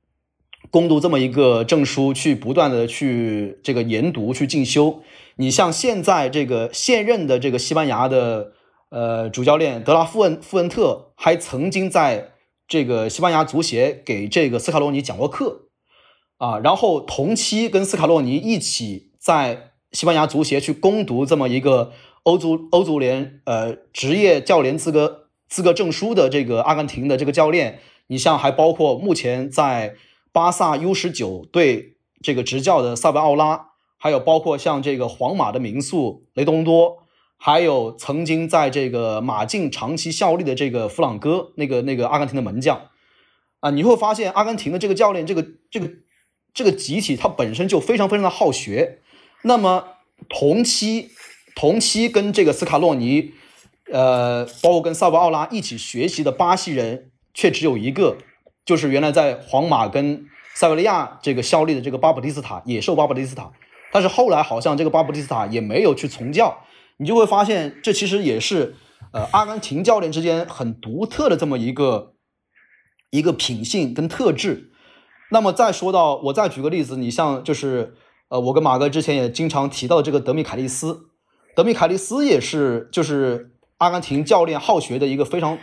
[0.72, 5.02] 攻读这么一个证书，去不断的去这个研读去进修。
[5.36, 8.54] 你像现在这个现任的这个西班牙的
[8.90, 12.33] 呃主教练德拉富恩富恩特，还曾经在。
[12.68, 15.68] 这个西班牙足协给这个斯卡洛尼讲过课，
[16.38, 21.92] 啊，然后同期跟斯卡洛尼一起在西班牙足协去攻读这么一个
[22.24, 29.96] 欧足欧足联呃职业教练资格资格证书的这个阿根廷的这个教练，你像还包括目前在
[30.32, 37.03] 巴萨 U 十九队这个执教的萨维奥拉，还有包括像这个皇马的名宿雷东多，
[37.46, 42.84] 还有曾经在这个马竞长期效力的这个弗朗哥，那个那个阿根廷的门将
[43.60, 45.92] 啊，你会发现阿根廷的这个教练，这个这个
[46.54, 49.00] 这个集体，他本身就非常非常的好学。
[49.42, 49.98] 那么
[50.30, 51.10] 同期
[51.54, 53.34] 同期跟这个斯卡洛尼，
[53.92, 58.16] 呃，包括跟萨博奥拉一起学习的巴西人，却只有一个，
[58.66, 60.26] 就是原来在皇马跟
[60.56, 63.52] 塞维利亚这个效力的这个巴布蒂斯塔，野兽巴布蒂斯塔。
[63.92, 66.64] 但是后来好像这个巴布蒂斯塔也没有去从教，
[66.98, 68.76] 你就会发现这其实也是
[69.12, 72.14] 呃阿根廷教练之间很独特的这么一个
[73.10, 74.72] 一个品性跟特质。
[75.32, 77.96] 那么再说到，我再举个例子，你像就是
[78.30, 81.08] 呃我跟马哥之前也经常提到这个德米凯利斯，
[81.56, 85.58] 德米凯利斯也是就是阿根廷教练好学的一个非常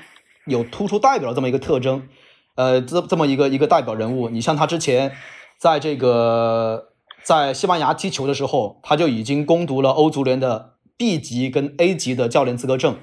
[0.46, 2.08] 有突出代表的这么一个特征，
[2.56, 4.28] 呃这这么一个一个代表人物。
[4.28, 5.12] 你像他之前
[5.58, 6.88] 在这个
[7.22, 12.98] 在西班牙踢球的时候，他就已经攻读了欧足联的 B 级跟 A 级的教练资格证。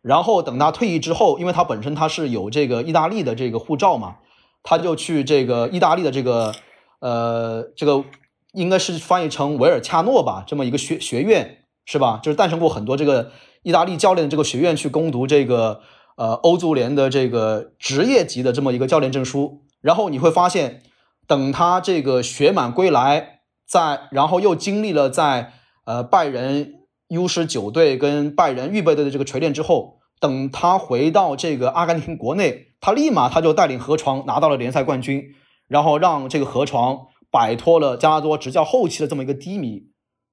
[0.00, 4.16] 然后等他退役之后，因为他本身他是有这个意大利的这个护照嘛，
[4.62, 6.54] 他就去这个意大利的这个
[7.00, 8.02] 呃这个
[8.54, 12.18] 应该是翻译成维尔恰诺吧，这么一个学学院是吧？
[12.22, 13.30] 就是诞生过很多这个
[13.62, 15.82] 意大利教练的这个学院去攻读这个
[16.16, 19.60] 呃欧足联的这个职业级的这么一个教练证书。
[19.82, 20.82] 然后你会发现，
[21.26, 25.52] 等他这个学满归来，在然后又经历了在
[25.84, 26.74] 呃拜仁
[27.08, 35.34] U 十九队跟拜仁预备队的这个锤炼之后，等他回到这个阿根廷国内，他立马他就带领河床拿到了联赛冠军，
[35.68, 39.82] 然后让这个河床摆脱了加拉多执教后期的这么一个低迷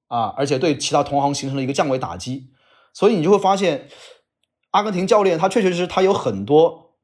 [0.08, 2.48] 啊，而且对其他同行形成了一个降维打击。
[2.94, 3.88] 所以你就会发现，
[4.70, 6.94] 阿根廷教练他确确实实他有很多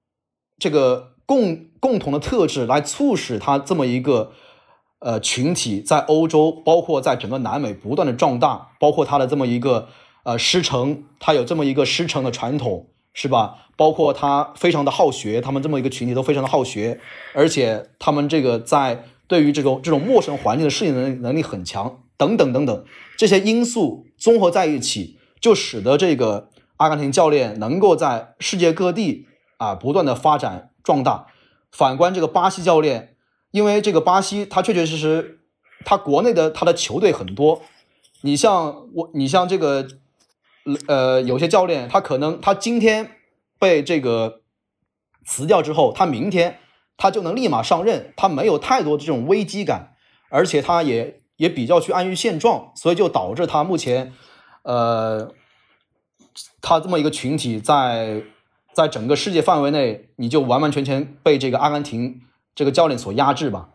[0.59, 4.33] 这个共共同的特质来促使他这么一个。
[5.01, 9.89] 呃，群体在欧洲，包括在整个南美不断的壮大，包括他的这么一个
[10.25, 13.69] 呃师承，他有这么一个师承的传统，是吧？
[13.77, 16.99] 包括他非常的好学，他们这么一个群体都非常的好学，
[17.33, 22.85] 而且他们这个在对于这种这种陌生环境的适应能能力很强，等等等等，
[23.17, 29.29] 这些因素综合在一起，就使得这个阿根廷教练能够在世界各地
[29.59, 31.29] 啊不断的发展壮大。
[31.71, 33.15] 反观这个巴西教练。
[33.51, 35.41] 因为这个巴西，他确确实实，
[35.85, 37.63] 他国内的他的球队很多。
[38.21, 39.87] 你像我，你像这个，
[40.87, 43.13] 呃，有些教练，他可能他今天
[43.59, 44.41] 被这个
[45.25, 46.59] 辞掉之后，他明天
[46.97, 49.95] 他就能立马上任，他没有太多的这种危机感，
[50.31, 54.13] 而且他也也比较去安于现状，所以就导致他目前，
[54.63, 55.33] 呃，
[56.61, 58.25] 他这么一个群体在
[58.75, 62.21] 在整个世界范围内，你就完完全全被这个阿根廷。
[62.59, 63.69] 这个教练所压制吧，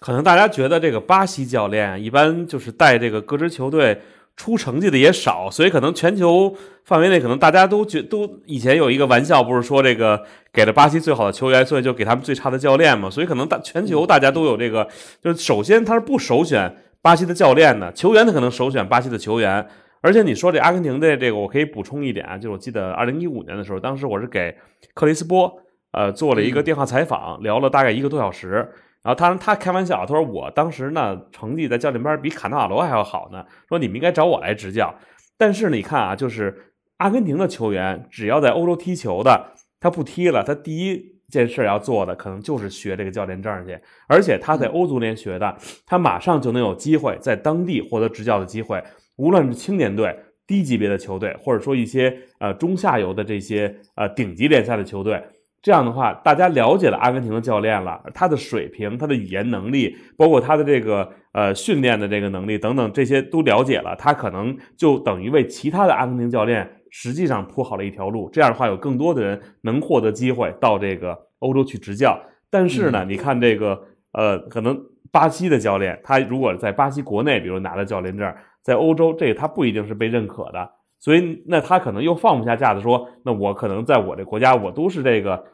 [0.00, 4.00] 可能大家觉得这个巴西教练一般就是带这个各支球队
[4.36, 6.52] 出成绩的也少，所以可能全球
[6.84, 10.20] 范围内可能大家都觉都以前有一个玩笑，不是说这个
[10.52, 14.88] 给了巴西最好的球员，所以就给他们最差的教练嘛，所以可能大全球大家都有这个，
[15.22, 19.64] 就是首先他是不首选巴西的教练的，球员他可能首选巴西的球员，
[20.00, 24.56] 而且你说这阿根廷的这个，我可以补充一点啊，就是我记得二零一五年的时候，当时我是给
[24.92, 25.62] 克里斯波。
[25.92, 28.68] 呃，做了一个电话采访，聊了大概一个多小时。
[29.00, 34.94] 然后他他开玩笑，他说我当时呢成绩在教练班比卡纳瓦罗还要好呢，说你们应该找我来执教。
[35.38, 43.78] 但是你看啊，就是阿根廷的球员只要在欧洲踢球的，他不踢了，他第一件事要做的可能就是学这个教练证去。
[44.08, 48.82] 而且他在欧足联学的，他马上就能有机会在当地获得执教的机会，
[49.16, 50.14] 无论是青年队、
[50.46, 55.22] 低级别的球队，或者说一些呃中下游的这些呃顶级联赛的球队。
[55.60, 68.30] 这样的话，大家了解了阿根廷的教练了，他的水平、他的语言能力，包括他的这个呃训练的这个能力等等，这些都了解了，他可能就等于为其他的阿根廷教练实际上铺好了一条路。
[68.32, 72.18] 这样的话，有更多的人能获得机会到这个欧洲去执教。
[72.50, 73.82] 但是呢，你看这个
[74.12, 74.80] 呃，可能
[75.10, 78.32] 巴西的教练，他如果在巴西国内，比如拿了教练证，
[78.62, 80.70] 在欧洲，这个他不一定是被认可的。
[81.00, 85.44] 所以，那他可能又放不下架子，说：“那我可能在我这国家，我都是这个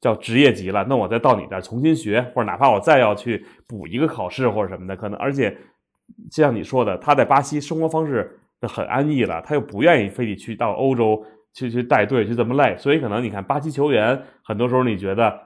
[0.00, 5.50] 叫职业级了，那我再到你这儿重新学，或者哪怕我再要去补一个考试或者什么的，可能而且
[6.30, 11.22] 就像你说的，他在巴西生活方式很安逸了，他又不愿意非得去到欧洲
[11.52, 15.38] 去去带队去这么累，所以可能你看巴西球员很多时候你觉得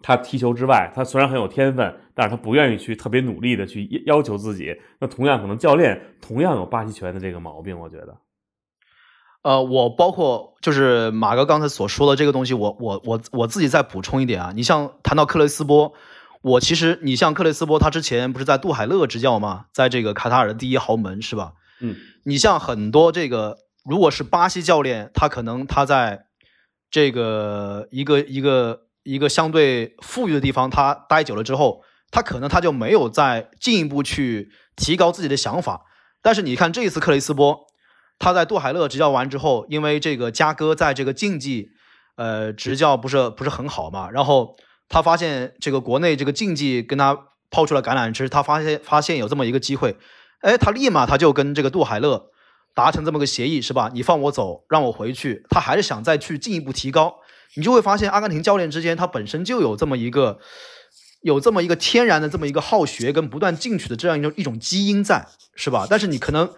[0.00, 4.74] 他踢球之外，他虽然很有天分，但是他不愿意去特别努力的去要求自己。
[5.00, 8.16] 那同样，可能教练同样有巴西球员的这个毛病，我觉得。
[9.48, 14.52] 呃，我包括就是马哥刚才所说的这个东西，我我我我自己再补充一点啊。
[14.54, 15.90] 你像谈到克雷斯波，
[16.42, 19.64] 我其实你像克雷斯波，他之前不是在杜海勒执教吗？
[19.72, 21.52] 在这个卡塔尔的第一豪门是吧？
[21.80, 23.56] 嗯，你像很多这个，
[23.88, 26.26] 如果是巴西教练，他可能他在
[26.90, 31.80] 这个一个一个一个相对富裕的地方，他待久了之后，
[32.10, 35.86] 他可能他就没有再进一步去提高自己的想法。
[36.20, 37.67] 但是你看这一次克雷斯波。
[38.18, 41.70] 他在杜海勒执教完之后，因为这个加哥在这个竞技，
[42.16, 44.56] 呃，执教不是不是很好嘛，然后
[44.88, 47.16] 他发现这个国内这个竞技跟他
[47.48, 49.96] 抛出了橄榄枝，他发现发现有这么一个机会，
[50.40, 52.30] 哎，他立马他就跟这个杜海勒
[52.74, 53.88] 达成这么个协议，是吧？
[53.94, 57.20] 你放我走，让我回去，他还是想再去进一步提高。
[57.54, 60.40] 你就会发现阿根廷教练之间他本身就有这么一个
[61.22, 65.86] 有这么一个天然的这么一个好学跟不断进取的这样一种一种基因在，是吧？
[65.88, 66.50] 但是你可能。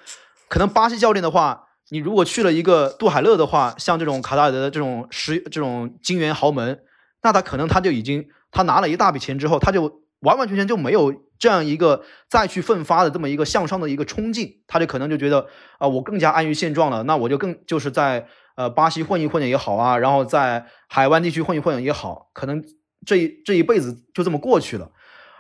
[0.51, 6.81] 可能巴西教练的话，你如果去了一个杜海勒的话，像这种卡塔尔的这种石这种金元豪门，
[7.23, 15.47] 那他可能他就已经他拿了一大笔钱之后，他就完完全全就没有这样一个再去奋发的这么一个向上的一个冲劲，他就可能就觉得
[15.79, 18.27] 啊，我更加安于现状了，那我就更就是在
[18.57, 22.61] 呃巴西混一混也好啊，然后在海湾地区混一混也好，可能
[23.07, 24.91] 这一这一辈子就这么过去了。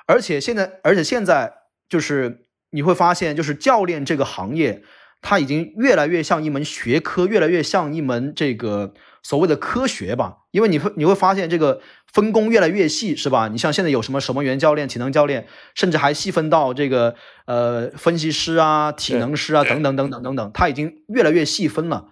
[0.06, 1.52] 而且现在，而且现在
[1.88, 4.84] 就是你会发现，就是教练这个行业。
[5.22, 10.38] 它已经越来越像一门学科，越来越像一门这个所谓的科学吧。
[10.50, 11.80] 因为你会你会发现这个
[12.12, 13.48] 分工越来越细，是吧？
[13.48, 17.14] 你像现在有什么守门员教练、体能教练，甚至还细分到这个
[17.46, 22.08] 呃分析师啊、体能师啊等等等等等等，它已经越来越细分了。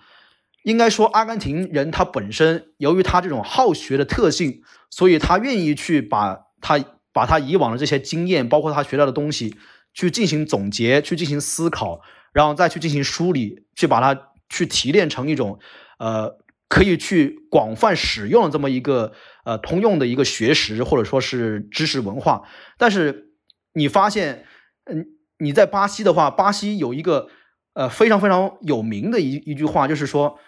[0.64, 6.78] 应该说，阿根廷人他本身由于他这种好学的特性，所以他愿意去把他
[7.12, 9.56] 把他以往的这些经验，包括他学到的东西，
[9.94, 12.02] 去进行总结，去进行思考。
[12.32, 15.58] 然后再去进行梳理，去把它去提炼成一种，
[15.98, 19.12] 呃，可以去广泛使用的这么一个
[19.44, 22.42] 呃通用的一个学识或者说是知识文化。
[22.76, 23.32] 但是
[23.72, 24.44] 你发现，
[24.84, 25.06] 嗯，
[25.38, 27.28] 你在巴西的话，巴西有一个
[27.72, 30.38] 呃非常非常有名的一一句话，就是说，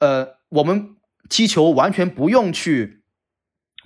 [0.00, 0.96] 呃，我们
[1.28, 3.02] 踢球完全不用去，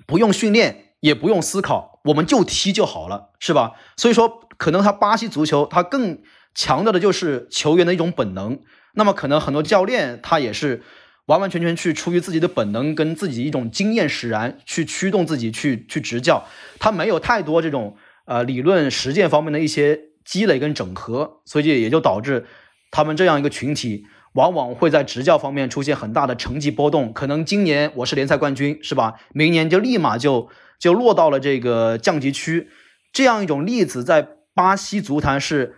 [0.06, 3.72] 不用训练，也不用思考，我们就踢就好了，是吧？
[3.96, 6.20] 所以说，可能他巴西足球他更。
[6.54, 8.58] 强调的就是球员的一种本能，
[8.94, 10.82] 那么可能很多教练他也是
[11.26, 16.46] 完完全全去出于自己的本能跟自己一种经验使然去驱动自己去去执教，
[16.78, 17.96] 他没有太多这种
[18.26, 22.44] 呃理论实践方面的一些积累跟整合，所以也就导致
[22.90, 29.14] 他们这样一个群体往往会在执教方面出现很大的成绩波动，可能今年我是联赛冠军是吧？
[29.32, 32.68] 明年就立马就就落到了这个降级区，
[33.10, 35.76] 这样一种例子在巴西足坛是。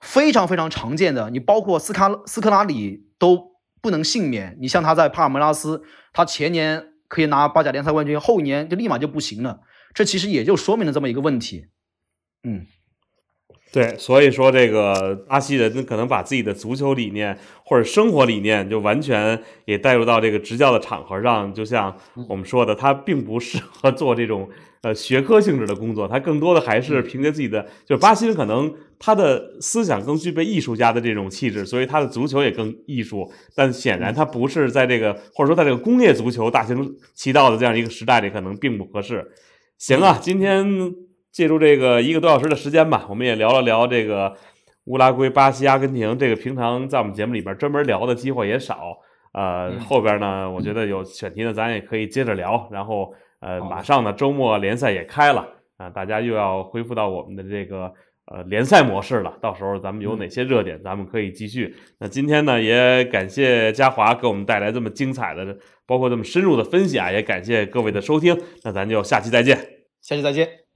[0.00, 4.56] 非常非常常见的，你包括斯卡斯科拉里都不能幸免。
[4.60, 5.82] 你像他在帕尔梅拉斯，
[6.12, 9.60] 他前年可以拿巴甲联赛冠军，后年就立马就不行了。
[9.94, 11.66] 这其实也就说明了这么一个问题。
[12.44, 12.66] 嗯，
[13.70, 21.94] 对，所以说这个巴西人可能把自己的足球理念或者生活理念就完全也带入到这个执教的场合上，就像
[22.28, 24.48] 我们说的，他并不适合做这种。
[24.80, 33.28] 呃，学科性质的工作，他更多的还是凭借自己的，就巴西人可能他的思想更具备艺术家的这种气质，所以他的足球也更艺术。
[33.56, 39.28] 但显然他不是在这个或者说在这个工业足球大行其道的这样一个时代里，可能并不合适。
[39.78, 40.64] 行啊，今天
[41.38, 44.36] 借助这个一个多小时的时间吧，我们也聊了聊这个
[44.86, 46.18] 乌拉圭、巴西、阿根廷。
[46.18, 48.98] 这个平常在我们节目里边专门聊的机会也少。
[49.32, 53.14] 呃，后边呢，我觉得有选题呢，咱也可以接着聊，然后。
[53.40, 55.46] 呃，马上呢，周末联赛也开了
[55.76, 57.92] 啊，大家又要恢复到我们的这个
[58.26, 59.32] 呃联赛模式了。
[59.40, 61.72] 到时候咱们有哪些热点，咱们可以继续。
[62.00, 65.56] 那今天呢，也感谢嘉华给我们带来这么精彩的，
[65.86, 68.36] 包括这么深入的分析啊，也感谢各位的收听。
[68.64, 69.56] 那咱就下期再见，
[70.02, 70.67] 下期再见。